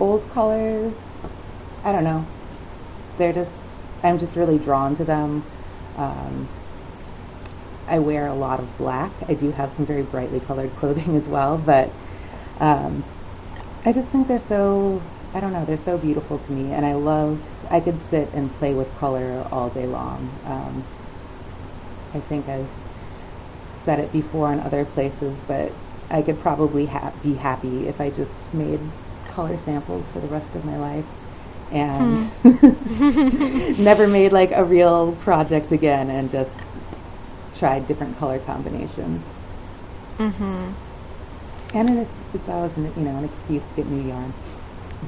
old 0.00 0.28
colors. 0.32 0.94
I 1.84 1.92
don't 1.92 2.04
know. 2.04 2.26
They're 3.18 3.32
just. 3.32 3.50
I'm 4.02 4.18
just 4.18 4.34
really 4.36 4.58
drawn 4.58 4.96
to 4.96 5.04
them. 5.04 5.44
Um, 5.96 6.48
I 7.86 7.98
wear 7.98 8.26
a 8.26 8.34
lot 8.34 8.58
of 8.58 8.76
black. 8.78 9.12
I 9.28 9.34
do 9.34 9.52
have 9.52 9.72
some 9.72 9.86
very 9.86 10.02
brightly 10.02 10.40
colored 10.40 10.74
clothing 10.76 11.16
as 11.16 11.24
well, 11.24 11.58
but 11.58 11.90
um, 12.60 13.04
I 13.84 13.92
just 13.92 14.08
think 14.10 14.28
they're 14.28 14.40
so. 14.40 15.02
I 15.34 15.40
don't 15.40 15.52
know. 15.52 15.64
They're 15.64 15.78
so 15.78 15.96
beautiful 15.96 16.38
to 16.38 16.52
me, 16.52 16.72
and 16.72 16.84
I 16.84 16.92
love. 16.94 17.40
I 17.70 17.80
could 17.80 17.98
sit 18.10 18.28
and 18.34 18.54
play 18.56 18.74
with 18.74 18.94
color 18.98 19.46
all 19.50 19.70
day 19.70 19.86
long. 19.86 20.28
Um, 20.44 20.84
I 22.12 22.20
think 22.20 22.46
I've 22.48 22.68
said 23.84 23.98
it 23.98 24.12
before 24.12 24.52
in 24.52 24.60
other 24.60 24.84
places, 24.84 25.36
but 25.46 25.72
I 26.10 26.22
could 26.22 26.40
probably 26.40 26.86
ha- 26.86 27.12
be 27.22 27.34
happy 27.34 27.88
if 27.88 28.00
I 28.00 28.10
just 28.10 28.54
made 28.54 28.80
color 29.28 29.56
samples 29.58 30.06
for 30.08 30.20
the 30.20 30.28
rest 30.28 30.54
of 30.54 30.64
my 30.64 30.76
life 30.76 31.06
and 31.72 32.30
never 33.78 34.06
made 34.06 34.30
like 34.30 34.52
a 34.52 34.62
real 34.62 35.12
project 35.22 35.72
again 35.72 36.10
and 36.10 36.30
just 36.30 36.60
tried 37.56 37.86
different 37.88 38.18
color 38.18 38.38
combinations. 38.40 39.24
Mm-hmm. 40.18 40.72
And 41.74 41.90
it 41.90 41.96
is, 41.96 42.08
it's 42.34 42.48
always 42.48 42.76
an, 42.76 42.92
you 42.96 43.02
know 43.02 43.16
an 43.16 43.24
excuse 43.24 43.62
to 43.64 43.74
get 43.76 43.86
new 43.86 44.06
yarn. 44.06 44.34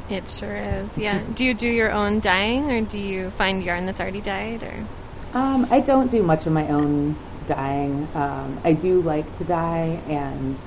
It 0.09 0.29
sure 0.29 0.57
is. 0.57 0.89
Yeah. 0.97 1.23
do 1.35 1.45
you 1.45 1.55
do 1.55 1.69
your 1.69 1.93
own 1.93 2.21
dyeing, 2.21 2.71
or 2.71 2.81
do 2.81 2.99
you 2.99 3.31
find 3.33 3.63
yarn 3.63 3.87
that's 3.87 4.01
already 4.01 4.23
dyed, 4.23 4.63
or? 4.63 4.87
Um, 5.35 5.67
I 5.71 5.81
don't 5.81 6.11
do 6.11 6.23
much 6.23 6.47
of 6.47 6.53
my 6.53 6.67
own 6.69 7.17
dyeing. 7.47 8.09
Um, 8.15 8.61
I 8.65 8.73
do 8.73 9.01
like 9.03 9.39
to 9.39 9.45
dye, 9.45 10.01
and 10.09 10.59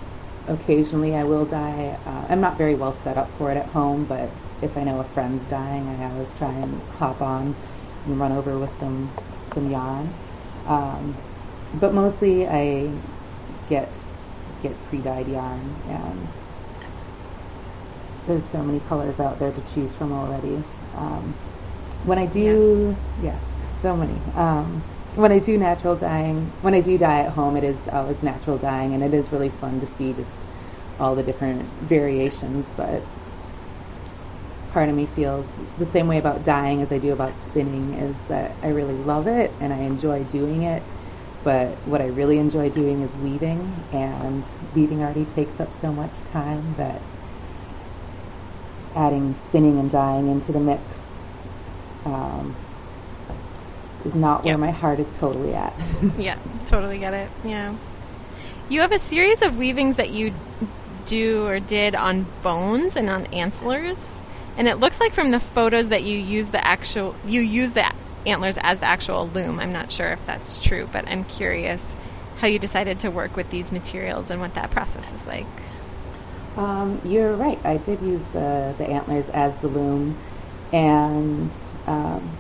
occasionally 0.48 1.16
I 1.16 1.24
will 1.24 1.46
dye. 1.46 1.98
Uh, 2.06 2.26
I'm 2.30 2.42
not 2.42 2.58
very 2.58 2.76
well 2.76 2.94
set 2.94 3.18
up 3.18 3.30
for 3.38 3.52
it 3.52 3.58
at 3.58 3.68
home, 3.68 4.06
but 4.06 4.30
if 4.62 4.78
I 4.78 4.84
know 4.84 5.00
a 5.00 5.04
friend's 5.04 5.46
dyeing, 5.46 5.88
I 5.88 6.12
always 6.12 6.30
try 6.38 6.52
and 6.52 6.82
hop 6.98 7.22
on 7.22 7.56
and 8.06 8.20
run 8.20 8.32
over 8.32 8.58
with 8.58 8.78
some 8.80 9.12
some 9.54 9.72
yarn. 9.72 10.14
Um, 10.66 11.16
but 11.76 11.94
mostly 11.94 12.48
I 12.48 12.92
get 13.70 13.90
get 14.64 14.76
pre-dyed 14.90 15.28
yarn, 15.28 15.76
and 15.88 16.28
there's 18.26 18.46
so 18.46 18.62
many 18.64 18.80
colors 18.82 19.20
out 19.20 19.40
there 19.40 19.52
to 19.52 19.62
choose 19.74 19.94
from 19.94 20.12
already. 20.12 20.64
Um, 20.96 21.34
when 22.06 22.18
I 22.18 22.26
do, 22.26 22.96
yes, 23.22 23.42
so 23.82 23.96
many. 23.96 24.20
Um, 24.36 24.84
when 25.18 25.32
I 25.32 25.40
do 25.40 25.58
natural 25.58 25.96
dyeing, 25.96 26.52
when 26.62 26.76
I 26.76 26.82
do 26.82 26.96
dye 26.96 27.22
at 27.22 27.32
home, 27.32 27.58
it 27.58 27.64
is 27.64 27.88
always 27.88 28.22
natural 28.22 28.60
dyeing, 28.60 28.94
and 28.94 29.04
it 29.04 29.16
is 29.16 29.32
really 29.32 29.50
fun 29.50 29.80
to 29.80 29.88
see 29.88 30.14
just 30.14 30.42
all 31.00 31.16
the 31.16 31.24
different 31.24 31.64
variations. 31.82 32.68
But 32.78 33.02
part 34.72 34.90
of 34.90 34.96
me 34.96 35.08
feels 35.08 35.48
the 35.80 35.88
same 35.88 36.08
way 36.08 36.20
about 36.20 36.46
dyeing 36.46 36.84
as 36.84 36.92
I 36.92 37.00
do 37.00 37.14
about 37.14 37.34
spinning 37.46 37.96
is 37.96 38.16
that 38.28 38.52
I 38.62 38.70
really 38.70 38.94
love 38.94 39.26
it 39.26 39.52
and 39.60 39.74
I 39.74 39.78
enjoy 39.78 40.24
doing 40.26 40.62
it. 40.62 40.84
But 41.44 41.70
what 41.88 42.00
I 42.00 42.08
really 42.08 42.38
enjoy 42.38 42.70
doing 42.70 43.02
is 43.02 43.12
weaving, 43.16 43.76
and 43.92 44.44
weaving 44.76 45.02
already 45.02 45.26
takes 45.26 45.60
up 45.60 45.74
so 45.74 45.92
much 45.92 46.12
time 46.32 46.76
that 46.78 47.02
adding 48.94 49.34
spinning 49.34 49.80
and 49.80 49.90
dyeing 49.90 50.28
into 50.28 50.52
the 50.52 50.60
mix 50.60 50.82
um, 52.06 52.56
is 54.08 54.16
not 54.16 54.44
where 54.44 54.58
my 54.58 54.72
heart 54.72 55.00
is 55.00 55.10
totally 55.20 55.54
at. 55.54 55.74
Yeah, 56.18 56.40
totally 56.66 56.98
get 56.98 57.14
it. 57.14 57.30
Yeah. 57.44 57.76
You 58.70 58.82
have 58.82 58.92
a 58.92 59.00
series 59.00 59.42
of 59.42 59.58
weavings 59.58 59.98
that 59.98 60.10
you 60.10 60.34
do 61.06 61.46
or 61.46 61.60
did 61.60 61.96
on 61.96 62.26
bones 62.42 62.96
and 62.96 63.10
on 63.10 63.26
antlers, 63.28 64.10
and 64.58 64.68
it 64.68 64.76
looks 64.76 65.00
like 65.00 65.14
from 65.14 65.32
the 65.32 65.40
photos 65.40 65.90
that 65.90 66.04
you 66.04 66.18
use 66.18 66.50
the 66.50 66.66
actual 66.66 67.16
you 67.26 67.42
use 67.42 67.72
the 67.74 67.86
antlers 68.26 68.58
as 68.62 68.80
the 68.80 68.86
actual 68.86 69.28
loom. 69.30 69.60
I'm 69.60 69.72
not 69.72 69.92
sure 69.92 70.10
if 70.10 70.26
that's 70.26 70.60
true, 70.60 70.90
but 70.92 71.08
I'm 71.08 71.24
curious 71.26 71.96
how 72.40 72.48
you 72.48 72.60
decided 72.60 73.00
to 73.02 73.12
work 73.12 73.36
with 73.36 73.50
these 73.50 73.72
materials 73.72 74.30
and 74.30 74.42
what 74.42 74.54
that 74.56 74.72
process 74.72 75.12
is 75.12 75.26
like. 75.26 75.46
Um, 76.56 77.02
you're 77.06 77.36
right. 77.36 77.60
I 77.64 77.78
did 77.78 78.02
use 78.02 78.24
the, 78.34 78.74
the 78.78 78.86
antlers 78.86 79.28
as 79.30 79.56
the 79.58 79.68
loom, 79.68 80.18
and 80.74 81.52
um, 81.86 82.38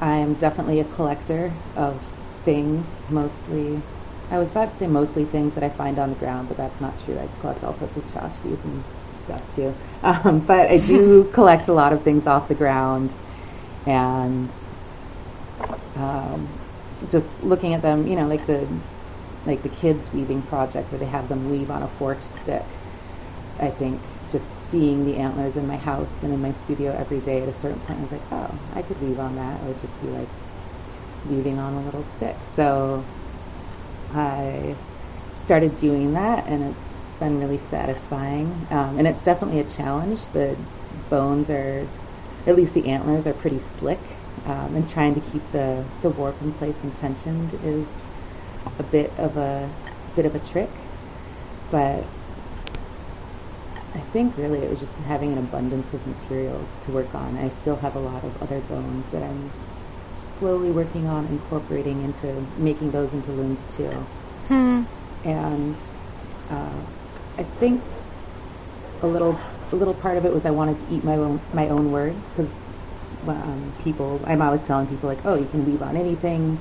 I'm 0.00 0.34
definitely 0.34 0.80
a 0.80 0.84
collector 0.84 1.52
of 1.76 2.00
things. 2.44 2.86
Mostly, 3.10 3.82
I 4.30 4.38
was 4.38 4.50
about 4.50 4.70
to 4.70 4.76
say 4.76 4.86
mostly 4.86 5.24
things 5.24 5.54
that 5.54 5.62
I 5.62 5.68
find 5.68 5.98
on 5.98 6.10
the 6.10 6.16
ground, 6.16 6.48
but 6.48 6.56
that's 6.56 6.80
not 6.80 6.94
true. 7.04 7.18
I 7.18 7.28
collect 7.40 7.62
all 7.62 7.74
sorts 7.74 7.96
of 7.96 8.04
tchotchkes 8.06 8.64
and 8.64 8.84
stuff 9.22 9.54
too. 9.54 9.74
Um, 10.02 10.40
but 10.40 10.70
I 10.70 10.78
do 10.78 11.24
collect 11.34 11.68
a 11.68 11.74
lot 11.74 11.92
of 11.92 12.02
things 12.02 12.26
off 12.26 12.48
the 12.48 12.54
ground, 12.54 13.10
and 13.84 14.48
um, 15.96 16.48
just 17.10 17.42
looking 17.42 17.74
at 17.74 17.82
them, 17.82 18.06
you 18.06 18.16
know, 18.16 18.26
like 18.26 18.46
the 18.46 18.66
like 19.44 19.62
the 19.62 19.68
kids 19.68 20.10
weaving 20.14 20.40
project 20.42 20.90
where 20.90 20.98
they 20.98 21.04
have 21.04 21.28
them 21.28 21.50
weave 21.50 21.70
on 21.70 21.82
a 21.82 21.88
forked 21.88 22.24
stick. 22.24 22.64
I 23.58 23.68
think 23.68 24.00
just 24.30 24.54
seeing 24.70 25.04
the 25.04 25.16
antlers 25.16 25.56
in 25.56 25.66
my 25.66 25.76
house 25.76 26.08
and 26.22 26.32
in 26.32 26.40
my 26.40 26.52
studio 26.64 26.92
every 26.92 27.20
day 27.20 27.42
at 27.42 27.48
a 27.48 27.52
certain 27.52 27.80
point, 27.80 27.98
I 27.98 28.02
was 28.02 28.12
like, 28.12 28.32
oh, 28.32 28.58
I 28.74 28.82
could 28.82 29.00
weave 29.02 29.18
on 29.18 29.36
that. 29.36 29.60
It 29.60 29.66
would 29.66 29.80
just 29.80 30.00
be 30.00 30.08
like 30.08 30.28
weaving 31.28 31.58
on 31.58 31.74
a 31.74 31.84
little 31.84 32.04
stick. 32.16 32.36
So 32.56 33.04
I 34.12 34.74
started 35.36 35.78
doing 35.78 36.12
that, 36.14 36.46
and 36.46 36.64
it's 36.64 36.88
been 37.18 37.40
really 37.40 37.58
satisfying. 37.58 38.66
Um, 38.70 38.98
and 38.98 39.06
it's 39.06 39.22
definitely 39.22 39.60
a 39.60 39.64
challenge. 39.64 40.20
The 40.32 40.56
bones 41.08 41.50
are, 41.50 41.86
at 42.46 42.56
least 42.56 42.74
the 42.74 42.88
antlers, 42.88 43.26
are 43.26 43.34
pretty 43.34 43.60
slick, 43.60 44.00
um, 44.46 44.74
and 44.76 44.88
trying 44.88 45.14
to 45.14 45.20
keep 45.30 45.42
the, 45.52 45.84
the 46.02 46.10
warp 46.10 46.40
in 46.42 46.52
place 46.54 46.76
and 46.82 46.94
tensioned 46.96 47.54
is 47.64 47.86
a 48.78 48.82
bit 48.82 49.12
of 49.18 49.36
a 49.36 49.70
bit 50.16 50.26
of 50.26 50.34
a 50.34 50.38
trick. 50.38 50.70
But 51.70 52.04
I 53.94 54.00
think 54.12 54.36
really 54.36 54.60
it 54.60 54.70
was 54.70 54.78
just 54.78 54.92
having 54.98 55.32
an 55.32 55.38
abundance 55.38 55.92
of 55.92 56.06
materials 56.06 56.68
to 56.84 56.92
work 56.92 57.12
on. 57.14 57.36
I 57.36 57.48
still 57.50 57.76
have 57.76 57.96
a 57.96 58.00
lot 58.00 58.24
of 58.24 58.42
other 58.42 58.60
bones 58.60 59.04
that 59.10 59.22
I'm 59.22 59.50
slowly 60.38 60.70
working 60.70 61.06
on 61.06 61.26
incorporating 61.26 62.02
into 62.04 62.46
making 62.56 62.92
those 62.92 63.12
into 63.12 63.32
looms 63.32 63.60
too. 63.76 63.90
Hmm. 64.48 64.84
And 65.24 65.76
uh, 66.50 66.82
I 67.38 67.42
think 67.58 67.82
a 69.02 69.06
little 69.06 69.38
a 69.72 69.76
little 69.76 69.94
part 69.94 70.18
of 70.18 70.24
it 70.24 70.32
was 70.32 70.44
I 70.44 70.50
wanted 70.50 70.78
to 70.80 70.94
eat 70.94 71.04
my 71.04 71.16
own 71.16 71.40
my 71.52 71.68
own 71.68 71.92
words 71.92 72.26
because 72.28 72.52
um, 73.26 73.72
people 73.82 74.20
I'm 74.24 74.42
always 74.42 74.62
telling 74.62 74.86
people 74.86 75.08
like 75.08 75.24
oh 75.24 75.34
you 75.34 75.46
can 75.46 75.64
weave 75.64 75.82
on 75.82 75.96
anything 75.96 76.58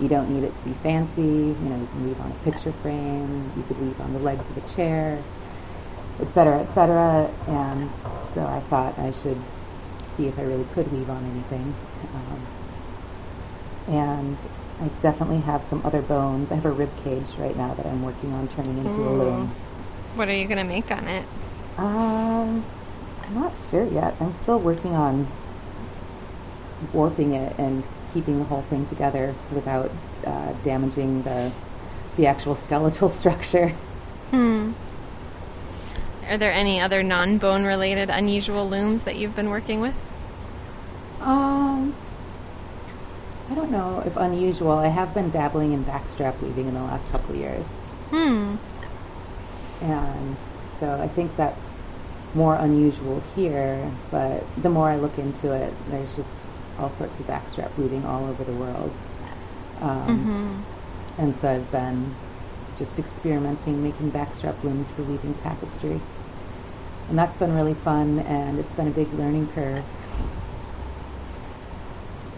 you 0.00 0.08
don't 0.08 0.30
need 0.30 0.44
it 0.44 0.54
to 0.56 0.62
be 0.62 0.72
fancy 0.82 1.22
you 1.22 1.54
know 1.54 1.78
you 1.78 1.86
can 1.86 2.06
weave 2.06 2.20
on 2.20 2.30
a 2.30 2.50
picture 2.50 2.72
frame 2.82 3.50
you 3.56 3.62
could 3.64 3.80
weave 3.80 4.00
on 4.00 4.12
the 4.12 4.18
legs 4.20 4.48
of 4.48 4.56
a 4.56 4.74
chair 4.74 5.22
etc 6.20 6.60
etc 6.60 7.30
and 7.48 7.90
so 8.34 8.44
I 8.44 8.60
thought 8.68 8.98
I 8.98 9.12
should 9.22 9.38
see 10.14 10.26
if 10.26 10.38
I 10.38 10.42
really 10.42 10.66
could 10.74 10.90
weave 10.92 11.08
on 11.10 11.24
anything 11.24 11.74
um, 12.14 12.46
and 13.94 14.36
I 14.80 14.88
definitely 15.00 15.40
have 15.40 15.62
some 15.64 15.84
other 15.84 16.02
bones 16.02 16.50
I 16.52 16.56
have 16.56 16.66
a 16.66 16.70
rib 16.70 16.90
cage 17.02 17.26
right 17.38 17.56
now 17.56 17.74
that 17.74 17.86
I'm 17.86 18.02
working 18.02 18.32
on 18.32 18.48
turning 18.48 18.78
into 18.78 18.90
a 19.08 19.10
loom 19.10 19.48
What 20.14 20.28
are 20.28 20.34
you 20.34 20.46
going 20.46 20.58
to 20.58 20.64
make 20.64 20.90
on 20.90 21.08
it? 21.08 21.24
um, 21.78 22.64
I'm 23.24 23.34
not 23.34 23.54
sure 23.70 23.84
yet. 23.86 24.14
I'm 24.20 24.34
still 24.34 24.58
working 24.58 24.94
on 24.94 25.26
warping 26.92 27.32
it 27.34 27.54
and 27.58 27.82
keeping 28.12 28.38
the 28.38 28.44
whole 28.44 28.62
thing 28.62 28.84
together 28.86 29.34
without 29.52 29.90
uh, 30.26 30.52
damaging 30.64 31.22
the 31.22 31.50
the 32.16 32.26
actual 32.26 32.56
skeletal 32.56 33.08
structure. 33.20 33.70
Hmm. 34.30 34.72
Are 36.32 36.38
there 36.38 36.50
any 36.50 36.80
other 36.80 37.02
non 37.02 37.36
bone 37.36 37.64
related 37.64 38.08
unusual 38.08 38.66
looms 38.66 39.02
that 39.02 39.16
you've 39.16 39.36
been 39.36 39.50
working 39.50 39.82
with? 39.82 39.94
Um, 41.20 41.94
I 43.50 43.54
don't 43.54 43.70
know 43.70 44.02
if 44.06 44.16
unusual. 44.16 44.70
I 44.70 44.86
have 44.86 45.12
been 45.12 45.28
dabbling 45.28 45.72
in 45.74 45.84
backstrap 45.84 46.40
weaving 46.40 46.68
in 46.68 46.72
the 46.72 46.80
last 46.80 47.06
couple 47.12 47.34
of 47.34 47.36
years. 47.38 47.66
Hmm. 48.08 48.56
And 49.82 50.38
so 50.80 50.98
I 50.98 51.06
think 51.06 51.36
that's 51.36 51.60
more 52.32 52.54
unusual 52.54 53.22
here, 53.36 53.92
but 54.10 54.42
the 54.62 54.70
more 54.70 54.88
I 54.88 54.96
look 54.96 55.18
into 55.18 55.52
it, 55.52 55.74
there's 55.90 56.16
just 56.16 56.40
all 56.78 56.88
sorts 56.88 57.20
of 57.20 57.26
backstrap 57.26 57.76
weaving 57.76 58.06
all 58.06 58.24
over 58.24 58.42
the 58.42 58.54
world. 58.54 58.92
Um, 59.82 60.64
hmm 61.18 61.20
And 61.20 61.34
so 61.34 61.50
I've 61.50 61.70
been 61.70 62.14
just 62.78 62.98
experimenting, 62.98 63.82
making 63.82 64.12
backstrap 64.12 64.64
looms 64.64 64.88
for 64.96 65.02
weaving 65.02 65.34
tapestry. 65.34 66.00
And 67.08 67.18
that's 67.18 67.36
been 67.36 67.54
really 67.54 67.74
fun, 67.74 68.20
and 68.20 68.58
it's 68.58 68.72
been 68.72 68.88
a 68.88 68.92
big 68.92 69.12
learning 69.14 69.48
curve 69.48 69.84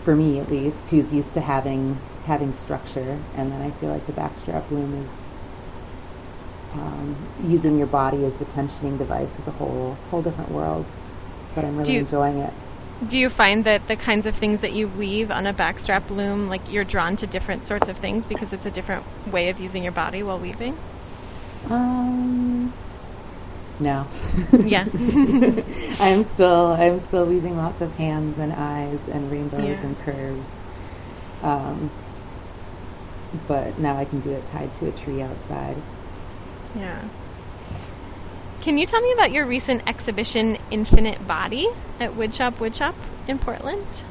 for 0.05 0.15
me, 0.15 0.39
at 0.39 0.51
least, 0.51 0.89
who's 0.89 1.13
used 1.13 1.35
to 1.35 1.41
having 1.41 1.99
having 2.27 2.53
structure. 2.55 3.19
And 3.37 3.53
then 3.53 3.63
I 3.63 3.71
feel 3.73 3.91
like 3.91 4.07
the 4.07 4.13
backstrap 4.13 4.71
loom 4.71 5.05
is 5.05 5.11
um, 6.75 7.17
using 7.45 7.79
your 7.79 7.87
body 7.87 8.25
as 8.25 8.35
the 8.37 8.45
tensioning 8.47 8.99
device 8.99 9.39
is 9.39 9.47
a 9.47 9.53
whole 9.53 9.97
whole 10.11 10.23
different 10.23 10.51
world. 10.51 10.87
But 11.55 11.65
I'm 11.65 11.77
really 11.77 11.95
you- 11.95 12.01
enjoying 12.01 12.39
it. 12.39 12.53
Do 13.05 13.19
you 13.19 13.29
find 13.29 13.65
that 13.65 13.89
the 13.89 13.97
kinds 13.97 14.25
of 14.25 14.37
things 14.37 14.61
that 14.61 14.73
you 14.73 14.87
weave 14.87 15.31
on 15.31 15.47
a 15.47 15.53
backstrap 15.53 16.11
loom, 16.11 16.49
like 16.49 16.73
you're 16.73 16.85
drawn 16.85 17.17
to 17.17 17.27
different 17.27 17.65
sorts 17.65 17.89
of 17.89 17.99
things 17.99 18.27
because 18.27 18.53
it's 18.53 18.65
a 18.65 18.71
different 18.71 19.05
way 19.27 19.49
of 19.49 19.59
using 19.59 19.83
your 19.83 19.93
body 19.93 20.23
while 20.23 20.39
weaving? 20.39 20.79
Um, 21.69 22.24
no. 23.81 24.07
Yeah. 24.61 24.85
I'm 26.01 26.25
still 26.25 26.69
I'm 26.69 27.01
still 27.01 27.27
weaving 27.27 27.57
lots 27.57 27.81
of 27.81 27.93
hands 27.95 28.39
and 28.39 28.53
eyes 28.53 29.01
and 29.11 29.31
rainbows 29.31 29.63
Yeah. 29.65 29.81
and 29.83 29.99
curves. 30.01 30.49
Um, 31.43 31.91
but 33.49 33.79
now 33.79 33.97
I 33.97 34.05
can 34.05 34.21
do 34.21 34.31
it 34.31 34.47
tied 34.49 34.73
to 34.79 34.89
a 34.89 34.93
tree 34.93 35.21
outside. 35.21 35.77
Yeah. 36.77 37.03
Can 38.63 38.79
you 38.79 38.87
tell 38.87 39.01
me 39.01 39.13
about 39.13 39.31
your 39.31 39.45
recent 39.45 39.83
exhibition, 39.87 40.57
Infinite 40.71 41.27
Body, 41.27 41.69
at 42.01 42.13
Woodshop 42.13 42.55
Woodshop 42.55 42.95
in 43.29 43.39
Portland? 43.39 44.05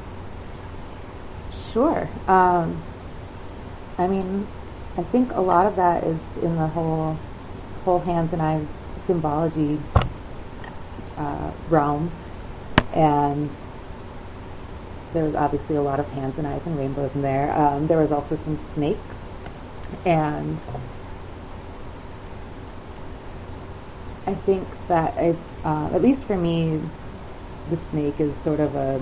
Sure. 1.72 2.08
Um, 2.28 2.80
I 3.98 4.06
mean, 4.06 4.46
I 4.96 5.02
think 5.02 5.32
a 5.32 5.40
lot 5.40 5.66
of 5.66 5.74
that 5.76 6.04
is 6.04 6.36
in 6.38 6.56
the 6.56 6.68
whole 6.68 7.18
whole 7.84 7.98
hands 8.00 8.32
and 8.32 8.40
eyes 8.40 8.66
symbology 9.06 9.80
uh, 11.16 11.52
realm, 11.68 12.10
and 12.92 13.50
there 15.12 15.24
was 15.24 15.34
obviously 15.34 15.76
a 15.76 15.82
lot 15.82 16.00
of 16.00 16.08
hands 16.08 16.38
and 16.38 16.46
eyes 16.46 16.66
and 16.66 16.76
rainbows 16.76 17.14
in 17.14 17.22
there. 17.22 17.52
Um, 17.52 17.86
there 17.86 17.98
was 17.98 18.10
also 18.10 18.36
some 18.36 18.58
snakes, 18.74 19.16
and 20.04 20.58
I 24.26 24.34
think 24.34 24.66
that 24.88 25.16
uh, 25.64 25.90
at 25.92 26.02
least 26.02 26.24
for 26.24 26.36
me, 26.36 26.80
the 27.70 27.76
snake 27.76 28.20
is 28.20 28.36
sort 28.36 28.60
of 28.60 28.74
a 28.74 29.00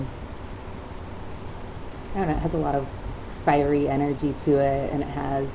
I 2.13 2.17
don't 2.19 2.27
know, 2.27 2.35
it 2.35 2.39
has 2.39 2.53
a 2.53 2.57
lot 2.57 2.75
of 2.75 2.87
fiery 3.43 3.89
energy 3.89 4.33
to 4.45 4.59
it, 4.59 4.93
and 4.93 5.01
it 5.01 5.09
has 5.09 5.47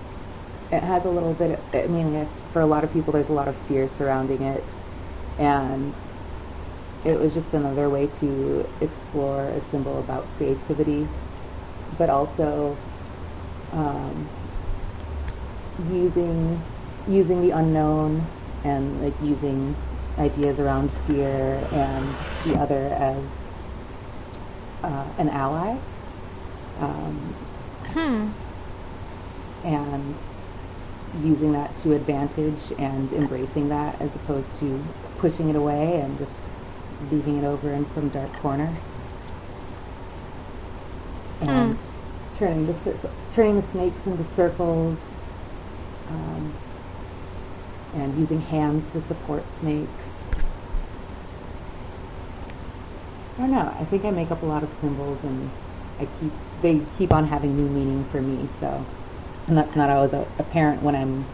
it 0.70 0.82
has 0.82 1.04
a 1.04 1.10
little 1.10 1.34
bit. 1.34 1.52
Of, 1.52 1.74
I 1.74 1.86
mean, 1.86 2.14
I 2.14 2.24
guess 2.24 2.32
for 2.52 2.60
a 2.60 2.66
lot 2.66 2.84
of 2.84 2.92
people, 2.92 3.12
there's 3.12 3.28
a 3.28 3.32
lot 3.32 3.48
of 3.48 3.56
fear 3.66 3.88
surrounding 3.88 4.42
it, 4.42 4.64
and 5.38 5.94
it 7.04 7.18
was 7.18 7.32
just 7.34 7.54
another 7.54 7.88
way 7.88 8.06
to 8.20 8.68
explore 8.80 9.44
a 9.44 9.60
symbol 9.70 9.98
about 9.98 10.26
creativity, 10.36 11.08
but 11.96 12.10
also 12.10 12.76
um, 13.72 14.28
using 15.90 16.60
using 17.08 17.40
the 17.40 17.50
unknown 17.56 18.26
and 18.64 19.02
like 19.02 19.14
using 19.22 19.74
ideas 20.18 20.58
around 20.58 20.90
fear 21.06 21.66
and 21.72 22.14
the 22.44 22.58
other 22.58 22.88
as 22.88 23.24
uh, 24.82 25.06
an 25.16 25.28
ally 25.30 25.78
um, 26.80 27.34
Hmm. 27.92 28.28
and 29.64 30.14
using 31.22 31.52
that 31.52 31.76
to 31.82 31.94
advantage 31.94 32.72
and 32.78 33.12
embracing 33.12 33.68
that 33.68 34.00
as 34.00 34.14
opposed 34.14 34.54
to 34.56 34.82
pushing 35.18 35.48
it 35.48 35.56
away 35.56 36.00
and 36.00 36.18
just 36.18 36.40
leaving 37.10 37.38
it 37.38 37.44
over 37.44 37.72
in 37.72 37.86
some 37.86 38.08
dark 38.08 38.32
corner 38.34 38.76
and 41.40 41.78
turning 42.36 42.66
the 42.66 42.74
cir- 42.74 42.98
turning 43.32 43.56
the 43.56 43.62
snakes 43.62 44.06
into 44.06 44.24
circles 44.24 44.98
um, 46.08 46.54
and 47.94 48.18
using 48.18 48.40
hands 48.40 48.86
to 48.88 49.00
support 49.02 49.44
snakes. 49.60 49.90
I 53.36 53.42
don't 53.42 53.52
know. 53.52 53.74
I 53.78 53.84
think 53.84 54.04
I 54.04 54.10
make 54.10 54.30
up 54.30 54.42
a 54.42 54.46
lot 54.46 54.62
of 54.62 54.72
symbols, 54.80 55.22
and 55.22 55.50
I 56.00 56.08
keep 56.20 56.32
they 56.60 56.80
keep 56.96 57.12
on 57.12 57.26
having 57.28 57.56
new 57.56 57.68
meaning 57.68 58.04
for 58.06 58.20
me. 58.20 58.48
So, 58.58 58.84
and 59.48 59.56
that's 59.56 59.74
not 59.74 59.88
always 59.90 60.12
apparent 60.38 60.82
when 60.82 60.94
I'm 60.94 61.24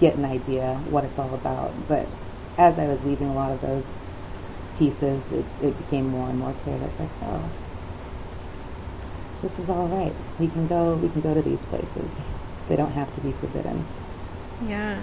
get 0.00 0.14
an 0.14 0.24
idea 0.24 0.74
what 0.90 1.04
it's 1.04 1.18
all 1.18 1.34
about. 1.34 1.72
But 1.88 2.06
as 2.56 2.78
I 2.78 2.86
was 2.86 3.02
weaving 3.02 3.28
a 3.28 3.34
lot 3.34 3.50
of 3.50 3.60
those 3.60 3.86
pieces, 4.78 5.30
it, 5.32 5.44
it 5.62 5.76
became 5.76 6.08
more 6.08 6.28
and 6.28 6.38
more 6.38 6.54
clear. 6.62 6.78
That's 6.78 7.00
like, 7.00 7.08
oh, 7.22 7.50
this 9.42 9.58
is 9.58 9.68
all 9.68 9.88
right. 9.88 10.14
We 10.38 10.48
can 10.48 10.66
go. 10.68 10.94
We 10.94 11.08
can 11.08 11.20
go 11.20 11.34
to 11.34 11.42
these 11.42 11.62
places. 11.64 12.10
They 12.68 12.76
don't 12.76 12.92
have 12.92 13.12
to 13.16 13.20
be 13.20 13.32
forbidden. 13.32 13.86
Yeah. 14.66 15.00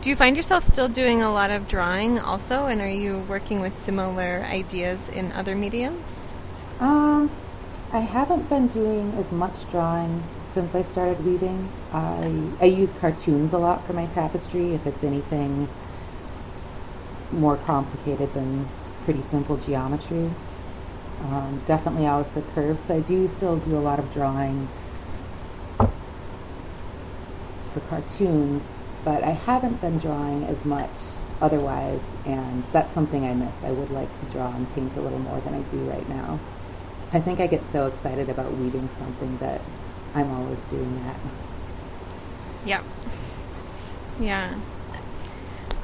Do 0.00 0.10
you 0.10 0.16
find 0.16 0.36
yourself 0.36 0.62
still 0.62 0.88
doing 0.88 1.22
a 1.22 1.32
lot 1.32 1.50
of 1.50 1.66
drawing 1.66 2.18
also, 2.18 2.66
and 2.66 2.80
are 2.80 2.88
you 2.88 3.18
working 3.28 3.60
with 3.60 3.76
similar 3.76 4.44
ideas 4.48 5.08
in 5.08 5.32
other 5.32 5.56
mediums? 5.56 6.08
Um, 6.78 7.30
I 7.92 7.98
haven't 7.98 8.48
been 8.48 8.68
doing 8.68 9.12
as 9.18 9.32
much 9.32 9.54
drawing 9.72 10.22
since 10.58 10.74
I 10.74 10.82
started 10.82 11.24
weaving. 11.24 11.68
I 11.92 12.50
I 12.60 12.64
use 12.64 12.92
cartoons 13.00 13.52
a 13.52 13.58
lot 13.58 13.86
for 13.86 13.92
my 13.92 14.06
tapestry. 14.06 14.74
If 14.74 14.88
it's 14.88 15.04
anything 15.04 15.68
more 17.30 17.56
complicated 17.58 18.34
than 18.34 18.68
pretty 19.04 19.22
simple 19.30 19.56
geometry, 19.56 20.32
um, 21.22 21.62
definitely 21.64 22.08
always 22.08 22.32
for 22.32 22.42
curves. 22.42 22.90
I 22.90 22.98
do 22.98 23.30
still 23.36 23.58
do 23.58 23.78
a 23.78 23.84
lot 23.88 24.00
of 24.00 24.12
drawing 24.12 24.68
for 27.72 27.80
cartoons, 27.88 28.64
but 29.04 29.22
I 29.22 29.30
haven't 29.30 29.80
been 29.80 29.98
drawing 30.00 30.42
as 30.42 30.64
much 30.64 30.90
otherwise, 31.40 32.02
and 32.26 32.64
that's 32.72 32.92
something 32.92 33.24
I 33.24 33.34
miss. 33.34 33.54
I 33.62 33.70
would 33.70 33.92
like 33.92 34.12
to 34.18 34.26
draw 34.32 34.52
and 34.52 34.74
paint 34.74 34.96
a 34.96 35.00
little 35.00 35.20
more 35.20 35.40
than 35.40 35.54
I 35.54 35.60
do 35.70 35.78
right 35.88 36.08
now. 36.08 36.40
I 37.12 37.20
think 37.20 37.38
I 37.38 37.46
get 37.46 37.64
so 37.64 37.86
excited 37.86 38.28
about 38.28 38.54
weaving 38.54 38.88
something 38.98 39.38
that 39.38 39.60
I'm 40.18 40.30
always 40.32 40.64
doing 40.64 41.04
that. 41.04 41.16
Yep. 42.66 42.84
Yeah. 44.20 44.58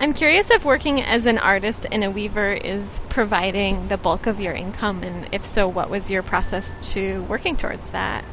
I'm 0.00 0.12
curious 0.12 0.50
if 0.50 0.64
working 0.64 1.00
as 1.00 1.24
an 1.26 1.38
artist 1.38 1.86
and 1.90 2.02
a 2.02 2.10
weaver 2.10 2.52
is 2.52 3.00
providing 3.08 3.86
the 3.86 3.96
bulk 3.96 4.26
of 4.26 4.40
your 4.40 4.52
income, 4.52 5.04
and 5.04 5.28
if 5.32 5.44
so, 5.46 5.68
what 5.68 5.88
was 5.88 6.10
your 6.10 6.22
process 6.24 6.74
to 6.92 7.22
working 7.22 7.56
towards 7.56 7.90
that? 7.90 8.24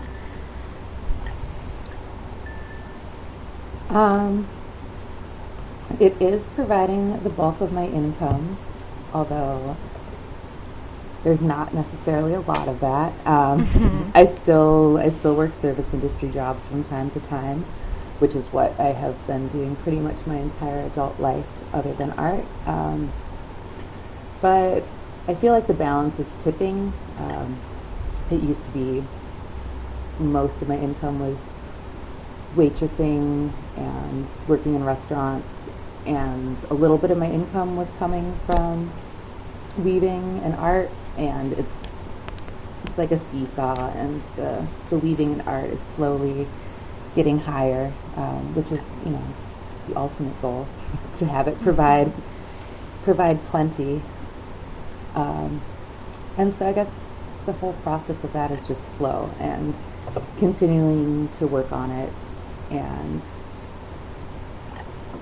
Um, 3.89 4.47
it 5.99 6.19
is 6.19 6.43
providing 6.55 7.21
the 7.21 7.29
bulk 7.29 7.61
of 7.61 7.71
my 7.71 7.85
income, 7.85 8.57
although 9.13 9.77
there's 11.23 11.41
not 11.41 11.73
necessarily 11.73 12.33
a 12.33 12.41
lot 12.41 12.67
of 12.67 12.79
that. 12.79 13.13
Um, 13.27 14.11
I 14.15 14.25
still 14.25 14.97
I 14.97 15.09
still 15.09 15.35
work 15.35 15.53
service 15.53 15.93
industry 15.93 16.29
jobs 16.29 16.65
from 16.65 16.83
time 16.83 17.11
to 17.11 17.19
time, 17.19 17.65
which 18.19 18.35
is 18.35 18.47
what 18.47 18.77
I 18.79 18.91
have 18.93 19.15
been 19.27 19.47
doing 19.49 19.75
pretty 19.77 19.99
much 19.99 20.25
my 20.25 20.37
entire 20.37 20.81
adult 20.81 21.19
life, 21.19 21.45
other 21.73 21.93
than 21.93 22.11
art. 22.11 22.45
Um, 22.65 23.11
but 24.41 24.83
I 25.27 25.35
feel 25.35 25.53
like 25.53 25.67
the 25.67 25.73
balance 25.73 26.19
is 26.19 26.31
tipping. 26.39 26.93
Um, 27.17 27.59
it 28.31 28.41
used 28.41 28.63
to 28.65 28.71
be 28.71 29.03
most 30.19 30.61
of 30.61 30.67
my 30.67 30.77
income 30.77 31.19
was 31.19 31.37
waitressing 32.55 33.51
and 33.77 34.27
working 34.47 34.75
in 34.75 34.83
restaurants, 34.83 35.69
and 36.07 36.57
a 36.69 36.73
little 36.73 36.97
bit 36.97 37.11
of 37.11 37.17
my 37.17 37.29
income 37.29 37.77
was 37.77 37.87
coming 37.99 38.37
from 38.47 38.91
weaving 39.77 40.41
and 40.43 40.55
art, 40.55 40.91
and 41.17 41.53
it's 41.53 41.91
it's 42.83 42.97
like 42.97 43.11
a 43.11 43.17
seesaw, 43.17 43.91
and 43.93 44.21
the 44.35 44.65
the 44.89 44.97
weaving 44.97 45.33
and 45.33 45.41
art 45.43 45.69
is 45.69 45.81
slowly 45.95 46.47
getting 47.15 47.39
higher, 47.39 47.93
um, 48.15 48.55
which 48.55 48.71
is 48.71 48.85
you 49.05 49.11
know 49.11 49.23
the 49.87 49.95
ultimate 49.95 50.39
goal 50.41 50.67
to 51.17 51.25
have 51.25 51.47
it 51.47 51.59
provide 51.61 52.11
provide 53.03 53.43
plenty. 53.47 54.01
Um, 55.15 55.61
and 56.37 56.53
so 56.53 56.67
I 56.67 56.73
guess 56.73 56.89
the 57.45 57.53
whole 57.53 57.73
process 57.73 58.23
of 58.23 58.31
that 58.33 58.51
is 58.51 58.65
just 58.67 58.97
slow 58.97 59.29
and 59.39 59.75
continuing 60.37 61.27
to 61.39 61.47
work 61.47 61.71
on 61.71 61.91
it 61.91 62.13
and 62.69 63.21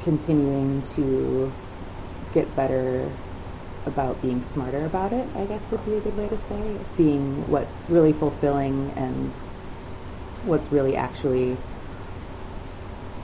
continuing 0.04 0.82
to 0.96 1.52
get 2.34 2.56
better 2.56 3.10
about 3.90 4.22
being 4.22 4.42
smarter 4.44 4.86
about 4.86 5.12
it, 5.12 5.28
I 5.36 5.46
guess 5.46 5.70
would 5.72 5.86
be 5.86 5.96
a 5.96 6.00
good 6.00 6.18
way 6.18 6.30
to 6.30 6.38
say. 6.48 6.78
Seeing 6.96 7.50
what's 7.50 7.90
really 7.90 8.14
fulfilling 8.14 8.92
and 8.96 9.32
what's 10.46 10.72
really 10.72 10.96
actually 10.96 11.58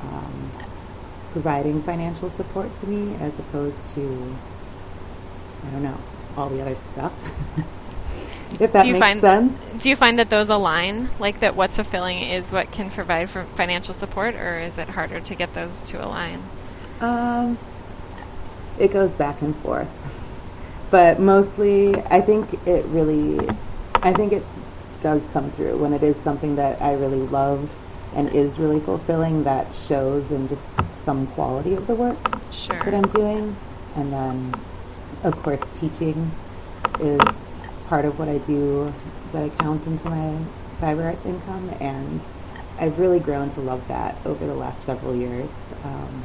um, 0.01 0.51
providing 1.31 1.81
financial 1.83 2.29
support 2.29 2.73
to 2.81 2.87
me 2.87 3.15
as 3.21 3.37
opposed 3.39 3.87
to, 3.95 4.35
I 5.65 5.71
don't 5.71 5.83
know, 5.83 5.97
all 6.35 6.49
the 6.49 6.61
other 6.61 6.75
stuff. 6.75 7.13
if 8.59 8.71
that 8.71 8.81
do 8.83 8.87
you 8.87 8.93
makes 8.93 9.03
find 9.05 9.21
sense. 9.21 9.83
do 9.83 9.89
you 9.89 9.95
find 9.95 10.19
that 10.19 10.29
those 10.29 10.49
align 10.49 11.09
like 11.19 11.39
that 11.39 11.55
what's 11.55 11.75
fulfilling 11.75 12.21
is 12.21 12.51
what 12.51 12.71
can 12.71 12.89
provide 12.89 13.29
for 13.29 13.43
financial 13.55 13.93
support 13.93 14.35
or 14.35 14.59
is 14.59 14.77
it 14.77 14.87
harder 14.89 15.19
to 15.19 15.35
get 15.35 15.53
those 15.53 15.81
to 15.81 16.03
align 16.03 16.41
Um, 17.01 17.57
it 18.79 18.91
goes 18.93 19.11
back 19.11 19.41
and 19.41 19.55
forth, 19.57 19.87
but 20.95 21.19
mostly 21.19 21.93
I 22.09 22.21
think 22.21 22.65
it 22.65 22.85
really, 22.85 23.45
I 23.95 24.13
think 24.13 24.31
it 24.31 24.45
does 25.01 25.21
come 25.33 25.51
through 25.51 25.77
when 25.77 25.91
it 25.91 26.01
is 26.03 26.15
something 26.15 26.55
that 26.55 26.81
I 26.81 26.93
really 26.93 27.19
love 27.19 27.69
and 28.15 28.33
is 28.33 28.57
really 28.57 28.79
fulfilling. 28.79 29.43
That 29.43 29.75
shows 29.75 30.31
in 30.31 30.47
just 30.47 30.63
some 31.03 31.27
quality 31.35 31.73
of 31.73 31.85
the 31.87 31.95
work 31.95 32.17
sure 32.49 32.81
that 32.81 32.93
I'm 32.93 33.09
doing, 33.09 33.57
and 33.97 34.13
then 34.13 34.55
of 35.23 35.35
course 35.43 35.59
teaching 35.81 36.31
is 37.01 37.19
part 37.89 38.05
of 38.05 38.17
what 38.17 38.29
I 38.29 38.37
do 38.37 38.93
that 39.33 39.43
I 39.43 39.49
count 39.49 39.85
into 39.85 40.09
my 40.09 40.45
fiber 40.79 41.03
arts 41.03 41.25
income, 41.25 41.71
and 41.81 42.21
I've 42.79 42.97
really 42.99 43.19
grown 43.19 43.49
to 43.49 43.59
love 43.59 43.85
that 43.89 44.15
over 44.25 44.47
the 44.47 44.55
last 44.55 44.85
several 44.85 45.13
years. 45.13 45.51
Um, 45.83 46.23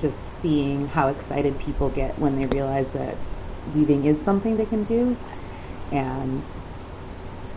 just 0.00 0.24
seeing 0.40 0.88
how 0.88 1.08
excited 1.08 1.58
people 1.60 1.90
get 1.90 2.18
when 2.18 2.36
they 2.36 2.46
realize 2.46 2.88
that 2.88 3.16
weaving 3.74 4.06
is 4.06 4.20
something 4.20 4.56
they 4.56 4.66
can 4.66 4.84
do, 4.84 5.16
and 5.92 6.42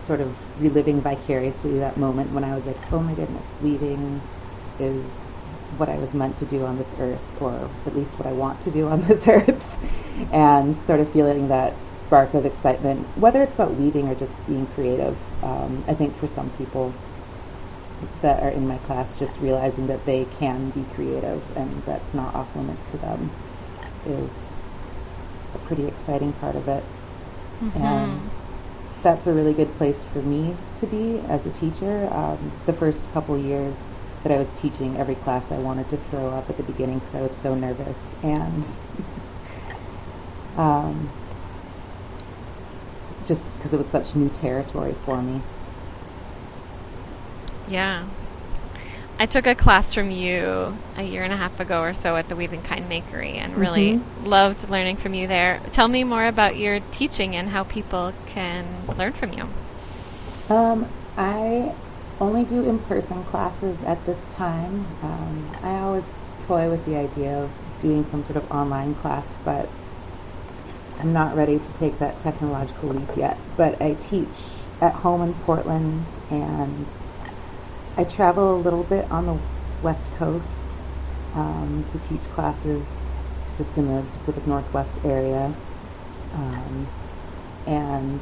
sort 0.00 0.20
of 0.20 0.34
reliving 0.60 1.00
vicariously 1.00 1.78
that 1.78 1.96
moment 1.96 2.32
when 2.32 2.44
I 2.44 2.54
was 2.54 2.66
like, 2.66 2.92
oh 2.92 3.00
my 3.00 3.14
goodness, 3.14 3.46
weaving 3.62 4.20
is 4.78 5.04
what 5.76 5.88
I 5.88 5.96
was 5.96 6.14
meant 6.14 6.38
to 6.38 6.46
do 6.46 6.64
on 6.64 6.78
this 6.78 6.88
earth, 6.98 7.20
or 7.40 7.70
at 7.86 7.94
least 7.96 8.18
what 8.18 8.26
I 8.26 8.32
want 8.32 8.60
to 8.62 8.70
do 8.70 8.88
on 8.88 9.02
this 9.08 9.26
earth, 9.28 9.62
and 10.32 10.76
sort 10.86 11.00
of 11.00 11.12
feeling 11.12 11.48
that 11.48 11.74
spark 11.84 12.32
of 12.34 12.46
excitement, 12.46 13.06
whether 13.18 13.42
it's 13.42 13.54
about 13.54 13.74
weaving 13.74 14.08
or 14.08 14.14
just 14.14 14.44
being 14.46 14.66
creative. 14.68 15.16
Um, 15.42 15.84
I 15.86 15.94
think 15.94 16.16
for 16.16 16.26
some 16.26 16.50
people 16.50 16.94
that 18.22 18.42
are 18.42 18.48
in 18.50 18.66
my 18.66 18.78
class, 18.78 19.16
just 19.18 19.38
realizing 19.40 19.88
that 19.88 20.06
they 20.06 20.24
can 20.38 20.70
be 20.70 20.84
creative 20.94 21.42
and 21.56 21.82
that's 21.84 22.14
not 22.14 22.34
off 22.34 22.54
limits 22.56 22.80
to 22.92 22.96
them 22.98 23.30
is 24.06 24.30
pretty 25.68 25.86
exciting 25.86 26.32
part 26.34 26.56
of 26.56 26.66
it. 26.68 26.82
And 27.76 28.30
that's 29.02 29.26
a 29.26 29.32
really 29.32 29.52
good 29.54 29.72
place 29.76 30.00
for 30.12 30.22
me 30.22 30.56
to 30.78 30.86
be 30.86 31.18
as 31.28 31.46
a 31.46 31.50
teacher. 31.50 32.08
Um, 32.12 32.52
the 32.66 32.72
first 32.72 33.00
couple 33.12 33.38
years 33.38 33.76
that 34.24 34.32
I 34.32 34.38
was 34.38 34.48
teaching 34.60 34.96
every 34.96 35.14
class, 35.14 35.52
I 35.52 35.58
wanted 35.58 35.88
to 35.90 35.96
throw 35.96 36.30
up 36.30 36.50
at 36.50 36.56
the 36.56 36.62
beginning 36.64 36.98
because 36.98 37.14
I 37.14 37.22
was 37.22 37.32
so 37.42 37.54
nervous 37.54 37.96
and 38.22 38.64
um, 40.56 41.10
just 43.26 43.42
because 43.56 43.72
it 43.72 43.76
was 43.78 43.86
such 43.88 44.16
new 44.16 44.28
territory 44.30 44.94
for 45.04 45.22
me. 45.22 45.42
yeah 47.68 48.06
i 49.18 49.26
took 49.26 49.46
a 49.46 49.54
class 49.54 49.92
from 49.94 50.10
you 50.10 50.74
a 50.96 51.02
year 51.02 51.22
and 51.22 51.32
a 51.32 51.36
half 51.36 51.58
ago 51.60 51.80
or 51.80 51.92
so 51.92 52.16
at 52.16 52.28
the 52.28 52.36
weaving 52.36 52.62
kind 52.62 52.84
makery 52.84 53.34
and 53.34 53.56
really 53.56 53.92
Mhm. 53.92 54.26
loved 54.26 54.68
learning 54.70 54.96
from 54.96 55.14
you 55.14 55.26
there 55.26 55.60
tell 55.72 55.88
me 55.88 56.04
more 56.04 56.26
about 56.26 56.56
your 56.56 56.80
teaching 56.92 57.34
and 57.36 57.48
how 57.50 57.64
people 57.64 58.12
can 58.26 58.64
learn 58.96 59.12
from 59.12 59.32
you 59.32 59.44
Um, 60.50 60.86
I 61.16 61.72
only 62.20 62.44
do 62.44 62.62
in-person 62.64 63.22
classes 63.24 63.76
at 63.84 64.04
this 64.06 64.24
time. 64.34 64.86
Um, 65.02 65.50
I 65.62 65.78
always 65.80 66.04
toy 66.46 66.70
with 66.70 66.84
the 66.86 66.96
idea 66.96 67.36
of 67.42 67.50
doing 67.80 68.04
some 68.06 68.24
sort 68.24 68.36
of 68.36 68.50
online 68.50 68.94
class, 68.94 69.26
but 69.44 69.68
I'm 70.98 71.12
not 71.12 71.36
ready 71.36 71.58
to 71.58 71.72
take 71.74 71.98
that 71.98 72.18
technological 72.20 72.88
leap 72.88 73.14
yet. 73.16 73.36
But 73.58 73.80
I 73.82 73.94
teach 74.00 74.26
at 74.80 74.94
home 74.94 75.22
in 75.22 75.34
Portland, 75.34 76.06
and 76.30 76.86
I 77.98 78.04
travel 78.04 78.54
a 78.54 78.58
little 78.60 78.84
bit 78.84 79.10
on 79.10 79.26
the 79.26 79.36
West 79.82 80.06
Coast 80.18 80.68
um, 81.34 81.84
to 81.90 81.98
teach 82.08 82.20
classes 82.30 82.84
just 83.56 83.76
in 83.76 83.92
the 83.92 84.02
Pacific 84.12 84.46
Northwest 84.46 84.96
area. 85.04 85.52
Um, 86.32 86.86
and 87.66 88.20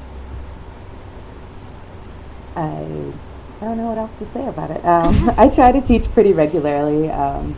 I 2.56 3.12
I 3.60 3.64
don't 3.66 3.76
know 3.76 3.88
what 3.88 3.98
else 3.98 4.14
to 4.18 4.26
say 4.32 4.46
about 4.46 4.70
it. 4.70 4.82
Um, 4.82 5.30
I 5.36 5.48
try 5.48 5.72
to 5.72 5.80
teach 5.82 6.10
pretty 6.12 6.32
regularly, 6.32 7.10
um, 7.10 7.54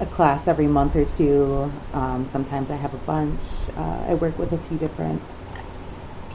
a 0.00 0.06
class 0.06 0.48
every 0.48 0.66
month 0.66 0.96
or 0.96 1.04
two. 1.04 1.70
Um, 1.92 2.24
sometimes 2.24 2.70
I 2.72 2.76
have 2.76 2.92
a 2.92 2.98
bunch. 2.98 3.42
Uh, 3.76 4.04
I 4.08 4.14
work 4.14 4.36
with 4.36 4.52
a 4.52 4.58
few 4.58 4.78
different 4.78 5.22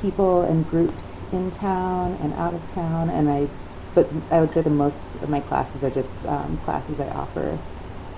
people 0.01 0.43
and 0.43 0.69
groups 0.69 1.05
in 1.33 1.51
town 1.51 2.17
and 2.21 2.33
out 2.35 2.53
of 2.53 2.71
town, 2.71 3.09
and 3.09 3.29
I. 3.29 3.49
But 3.95 4.09
I 4.29 4.41
would 4.41 4.51
say 4.51 4.61
the 4.61 4.69
most 4.69 4.99
of 5.23 5.29
my 5.29 5.39
classes 5.39 5.83
are 5.83 5.89
just 5.89 6.25
um, 6.25 6.57
classes 6.59 6.99
I 6.99 7.07
offer 7.07 7.57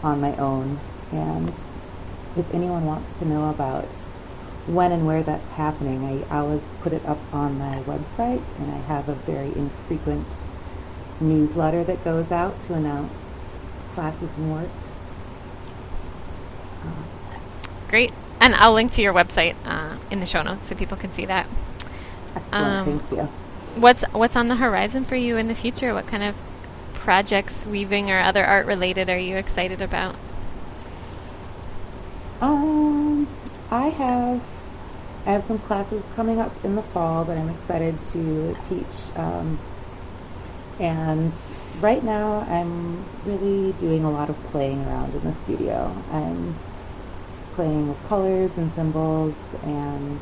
on 0.04 0.20
my 0.20 0.36
own. 0.38 0.80
And 1.12 1.54
if 2.36 2.54
anyone 2.54 2.86
wants 2.86 3.18
to 3.20 3.26
know 3.26 3.50
about 3.50 3.86
when 4.66 4.92
and 4.92 5.08
where 5.08 5.24
that's 5.24 5.48
happening, 5.50 6.04
I 6.30 6.40
always 6.40 6.70
put 6.82 6.92
it 6.92 7.06
up 7.06 7.20
on 7.32 7.58
my 7.58 7.78
website, 7.84 8.44
and 8.58 8.72
I 8.72 8.78
have 8.80 9.08
a 9.08 9.14
very 9.14 9.54
infrequent 9.56 10.28
newsletter 11.22 11.84
that 11.86 12.04
goes 12.04 12.32
out 12.32 12.60
to 12.62 12.74
announce 12.74 13.18
classes 13.94 14.32
and 14.36 14.52
work. 14.52 14.70
Uh, 16.84 17.38
great 17.88 18.14
and 18.40 18.54
i'll 18.56 18.74
link 18.74 18.92
to 18.92 19.02
your 19.02 19.14
website 19.14 19.56
uh, 19.66 19.98
in 20.12 20.20
the 20.20 20.26
show 20.26 20.42
notes 20.44 20.68
so 20.68 20.76
people 20.76 20.98
can 20.98 21.12
see 21.12 21.26
that 21.26 21.48
excellent, 22.36 22.88
Um, 22.88 23.00
thank 23.00 23.12
you. 23.12 23.30
What's 23.78 24.02
what's 24.12 24.36
on 24.36 24.48
the 24.48 24.56
horizon 24.56 25.06
for 25.06 25.16
you 25.16 25.38
in 25.38 25.48
the 25.48 25.56
future? 25.56 25.94
What 25.94 26.08
kind 26.08 26.24
of 26.24 26.36
projects, 26.96 27.64
weaving 27.64 28.10
or 28.10 28.20
other 28.20 28.44
art 28.44 28.66
related, 28.66 29.08
are 29.08 29.20
you 29.20 29.38
excited 29.38 29.84
about? 29.84 30.16
Um, 32.42 33.28
I 33.70 33.90
have 33.90 34.42
I 35.28 35.32
have 35.32 35.44
some 35.44 35.60
classes 35.60 36.04
coming 36.16 36.40
up 36.40 36.54
in 36.66 36.76
the 36.76 36.82
fall 36.82 37.24
that 37.26 37.38
I'm 37.38 37.50
excited 37.50 38.02
to 38.14 38.58
teach. 38.68 39.16
Um, 39.16 39.60
and 40.80 41.34
right 41.80 42.04
now, 42.04 42.48
I'm 42.50 43.06
really 43.26 43.74
doing 43.74 44.04
a 44.04 44.10
lot 44.10 44.30
of 44.30 44.42
playing 44.46 44.84
around 44.86 45.14
in 45.14 45.24
the 45.24 45.34
studio. 45.34 45.96
I'm 46.12 46.56
playing 47.54 47.90
with 47.90 48.08
colors 48.08 48.52
and 48.58 48.74
symbols 48.74 49.36
and 49.64 50.20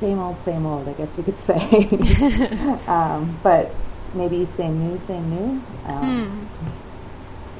same 0.00 0.18
old, 0.18 0.36
same 0.44 0.66
old, 0.66 0.88
I 0.88 0.92
guess 0.92 1.08
you 1.16 1.22
could 1.22 1.38
say. 1.38 1.88
um, 2.86 3.38
but 3.42 3.74
maybe 4.14 4.46
same 4.46 4.88
new, 4.88 4.98
same 5.06 5.30
new. 5.30 5.62
Um, 5.86 6.48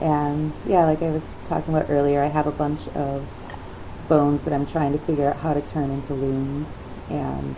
and 0.00 0.52
yeah, 0.66 0.84
like 0.84 1.02
I 1.02 1.10
was 1.10 1.22
talking 1.46 1.74
about 1.74 1.90
earlier, 1.90 2.22
I 2.22 2.26
have 2.26 2.46
a 2.46 2.52
bunch 2.52 2.86
of 2.88 3.26
bones 4.08 4.42
that 4.44 4.52
I'm 4.52 4.66
trying 4.66 4.92
to 4.92 4.98
figure 4.98 5.28
out 5.28 5.36
how 5.36 5.52
to 5.52 5.60
turn 5.60 5.90
into 5.90 6.14
looms 6.14 6.68
and 7.10 7.56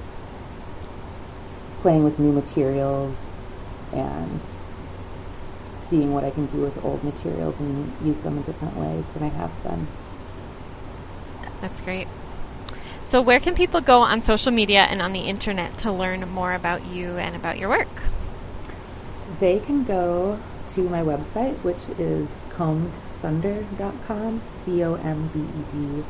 playing 1.81 2.05
with 2.05 2.19
new 2.19 2.33
materials 2.33 3.17
and 3.93 4.41
seeing 5.89 6.13
what 6.13 6.25
I 6.25 6.31
can 6.31 6.47
do 6.47 6.59
with 6.59 6.83
old 6.85 7.03
materials 7.03 7.59
and 7.59 7.93
use 8.05 8.21
them 8.21 8.39
in 8.39 8.43
different 8.45 8.77
ways 8.77 9.07
than 9.11 9.23
I 9.23 9.29
have 9.29 9.63
been. 9.63 9.89
That's 11.61 11.81
great. 11.81 12.07
So, 13.11 13.21
where 13.21 13.41
can 13.41 13.57
people 13.57 13.81
go 13.81 14.03
on 14.03 14.23
social 14.23 14.53
media 14.53 14.83
and 14.83 15.03
on 15.03 15.13
the 15.13 15.23
internet 15.23 15.77
to 15.79 15.91
learn 15.91 16.29
more 16.31 16.55
about 16.55 16.87
you 16.87 17.19
and 17.19 17.35
about 17.35 17.59
your 17.59 17.69
work? 17.69 17.89
They 19.41 19.59
can 19.59 19.83
go 19.83 20.39
to 20.75 20.89
my 20.89 21.03
website, 21.03 21.57
which 21.65 21.89
is 21.99 22.31
combedthunder.com, 22.51 24.43
C 24.65 24.85
O 24.85 24.95
M 24.95 25.29
B 25.35 25.41
E 25.41 25.65
D 25.73 26.05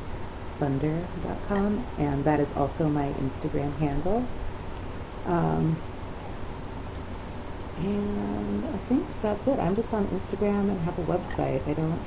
thunder.com, 0.58 1.86
and 1.96 2.22
that 2.24 2.38
is 2.38 2.52
also 2.54 2.86
my 2.90 3.14
Instagram 3.14 3.74
handle. 3.78 4.26
Um, 5.24 5.80
and 7.78 8.66
I 8.66 8.76
think 8.90 9.06
that's 9.22 9.46
it. 9.46 9.58
I'm 9.58 9.74
just 9.74 9.94
on 9.94 10.06
Instagram 10.08 10.68
and 10.68 10.78
have 10.80 10.98
a 10.98 11.04
website. 11.04 11.66
I 11.66 11.72
don't. 11.72 11.98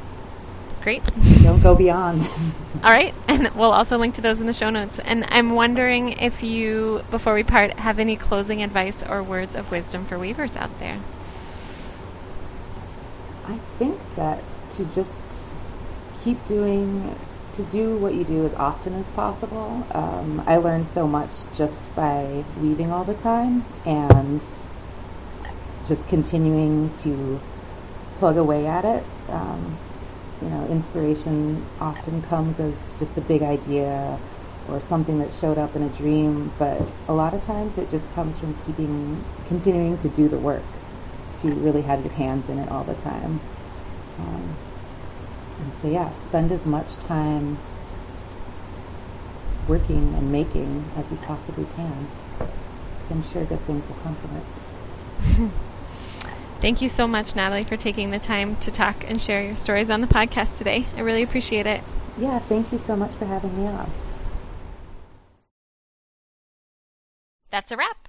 Great. 0.84 1.02
Don't 1.44 1.64
go 1.64 1.76
beyond. 1.76 2.30
All 2.84 2.92
right, 2.92 3.16
and 3.30 3.50
we'll 3.56 3.72
also 3.72 3.98
link 3.98 4.16
to 4.16 4.22
those 4.22 4.42
in 4.42 4.48
the 4.48 4.54
show 4.54 4.70
notes. 4.70 5.00
And 5.00 5.24
I'm 5.30 5.52
wondering 5.52 6.10
if 6.10 6.44
you, 6.44 7.04
before 7.10 7.34
we 7.34 7.44
part, 7.44 7.80
have 7.80 8.00
any 8.00 8.18
closing 8.18 8.62
advice 8.62 9.02
or 9.02 9.24
words 9.24 9.56
of 9.56 9.72
wisdom 9.72 10.04
for 10.04 10.20
weavers 10.20 10.58
out 10.58 10.78
there. 10.82 11.00
I 13.46 13.60
think 13.80 13.98
that 14.18 14.44
to 14.72 14.84
just 14.86 15.26
keep 16.22 16.46
doing, 16.46 17.18
to 17.56 17.64
do 17.64 17.96
what 17.96 18.14
you 18.14 18.26
do 18.26 18.46
as 18.46 18.54
often 18.56 18.94
as 18.96 19.10
possible. 19.12 19.88
Um, 19.92 20.44
I 20.46 20.58
learned 20.58 20.88
so 20.88 21.08
much 21.08 21.32
just 21.56 21.96
by 21.96 22.44
weaving 22.60 22.92
all 22.92 23.06
the 23.06 23.14
time 23.14 23.66
and 23.86 24.42
just 25.88 26.10
continuing 26.10 26.92
to 27.04 27.40
plug 28.20 28.36
away 28.36 28.68
at 28.68 28.84
it. 28.84 29.06
Um, 29.30 29.78
you 30.44 30.50
know, 30.50 30.68
inspiration 30.68 31.66
often 31.80 32.22
comes 32.24 32.60
as 32.60 32.76
just 33.00 33.18
a 33.18 33.22
big 33.22 33.42
idea 33.42 34.20
or 34.68 34.82
something 34.82 35.20
that 35.20 35.30
showed 35.40 35.58
up 35.58 35.76
in 35.76 35.84
a 35.84 35.90
dream, 35.90 36.52
but 36.60 36.82
a 37.08 37.14
lot 37.14 37.34
of 37.34 37.44
times 37.46 37.78
it 37.78 37.90
just 37.92 38.12
comes 38.14 38.38
from 38.38 38.54
keeping, 38.66 39.24
continuing 39.48 39.98
to 40.00 40.10
do 40.10 40.28
the 40.28 40.38
work, 40.38 40.64
to 41.42 41.48
really 41.56 41.82
have 41.82 42.04
your 42.04 42.14
hands 42.14 42.50
in 42.50 42.60
it 42.60 42.70
all 42.70 42.84
the 42.84 42.96
time. 42.96 43.40
Um, 44.20 44.56
and 45.60 45.74
so, 45.82 45.88
yeah, 45.88 46.14
spend 46.24 46.52
as 46.52 46.66
much 46.66 46.96
time 47.08 47.58
working 49.68 50.14
and 50.16 50.32
making 50.32 50.92
as 50.98 51.10
you 51.10 51.18
possibly 51.18 51.68
can, 51.76 52.08
because 52.38 53.12
I'm 53.12 53.24
sure 53.32 53.46
good 53.46 53.62
things 53.62 53.88
will 53.88 53.96
come 53.96 54.16
from 54.16 54.38
it. 54.38 55.52
Thank 56.64 56.82
you 56.82 56.88
so 56.88 57.08
much, 57.10 57.36
Natalie, 57.36 57.64
for 57.64 57.76
taking 57.76 58.12
the 58.12 58.20
time 58.20 58.56
to 58.62 58.72
talk 58.72 59.04
and 59.06 59.20
share 59.20 59.44
your 59.44 59.58
stories 59.58 59.90
on 59.90 60.00
the 60.00 60.08
podcast 60.08 60.58
today. 60.58 60.86
I 60.96 61.02
really 61.02 61.22
appreciate 61.22 61.68
it. 61.68 61.84
Yeah, 62.18 62.40
thank 62.40 62.72
you 62.72 62.78
so 62.78 62.96
much 62.96 63.12
for 63.16 63.26
having 63.26 63.60
me 63.60 63.68
on. 63.68 63.92
That's 67.50 67.74
a 67.74 67.76
wrap. 67.76 68.08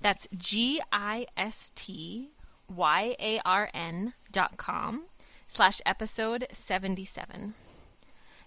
That's 0.00 0.26
G-I-S-T 0.34 2.30
Y-A-R-N 2.76 4.14
dot 4.30 4.56
com 4.56 5.06
slash 5.46 5.80
episode 5.84 6.46
77. 6.52 7.54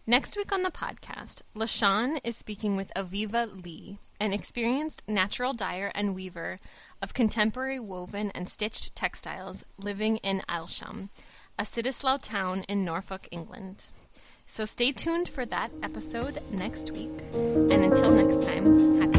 Next 0.07 0.37
week 0.37 0.51
on 0.51 0.61
the 0.61 0.69
podcast, 0.69 1.41
LaShawn 1.55 2.19
is 2.23 2.37
speaking 2.37 2.75
with 2.75 2.91
Aviva 2.95 3.63
Lee, 3.63 3.97
an 4.19 4.33
experienced 4.33 5.03
natural 5.07 5.53
dyer 5.53 5.91
and 5.95 6.13
weaver 6.13 6.59
of 7.01 7.13
contemporary 7.13 7.79
woven 7.79 8.31
and 8.35 8.47
stitched 8.47 8.95
textiles 8.95 9.63
living 9.77 10.17
in 10.17 10.41
Aylsham, 10.47 11.09
a 11.57 11.63
Cittaslow 11.63 12.21
town 12.21 12.65
in 12.69 12.85
Norfolk, 12.85 13.27
England. 13.31 13.87
So 14.47 14.65
stay 14.65 14.91
tuned 14.91 15.27
for 15.27 15.45
that 15.47 15.71
episode 15.81 16.39
next 16.51 16.91
week. 16.91 17.11
And 17.33 17.71
until 17.71 18.11
next 18.11 18.45
time, 18.45 19.01
happy 19.01 19.14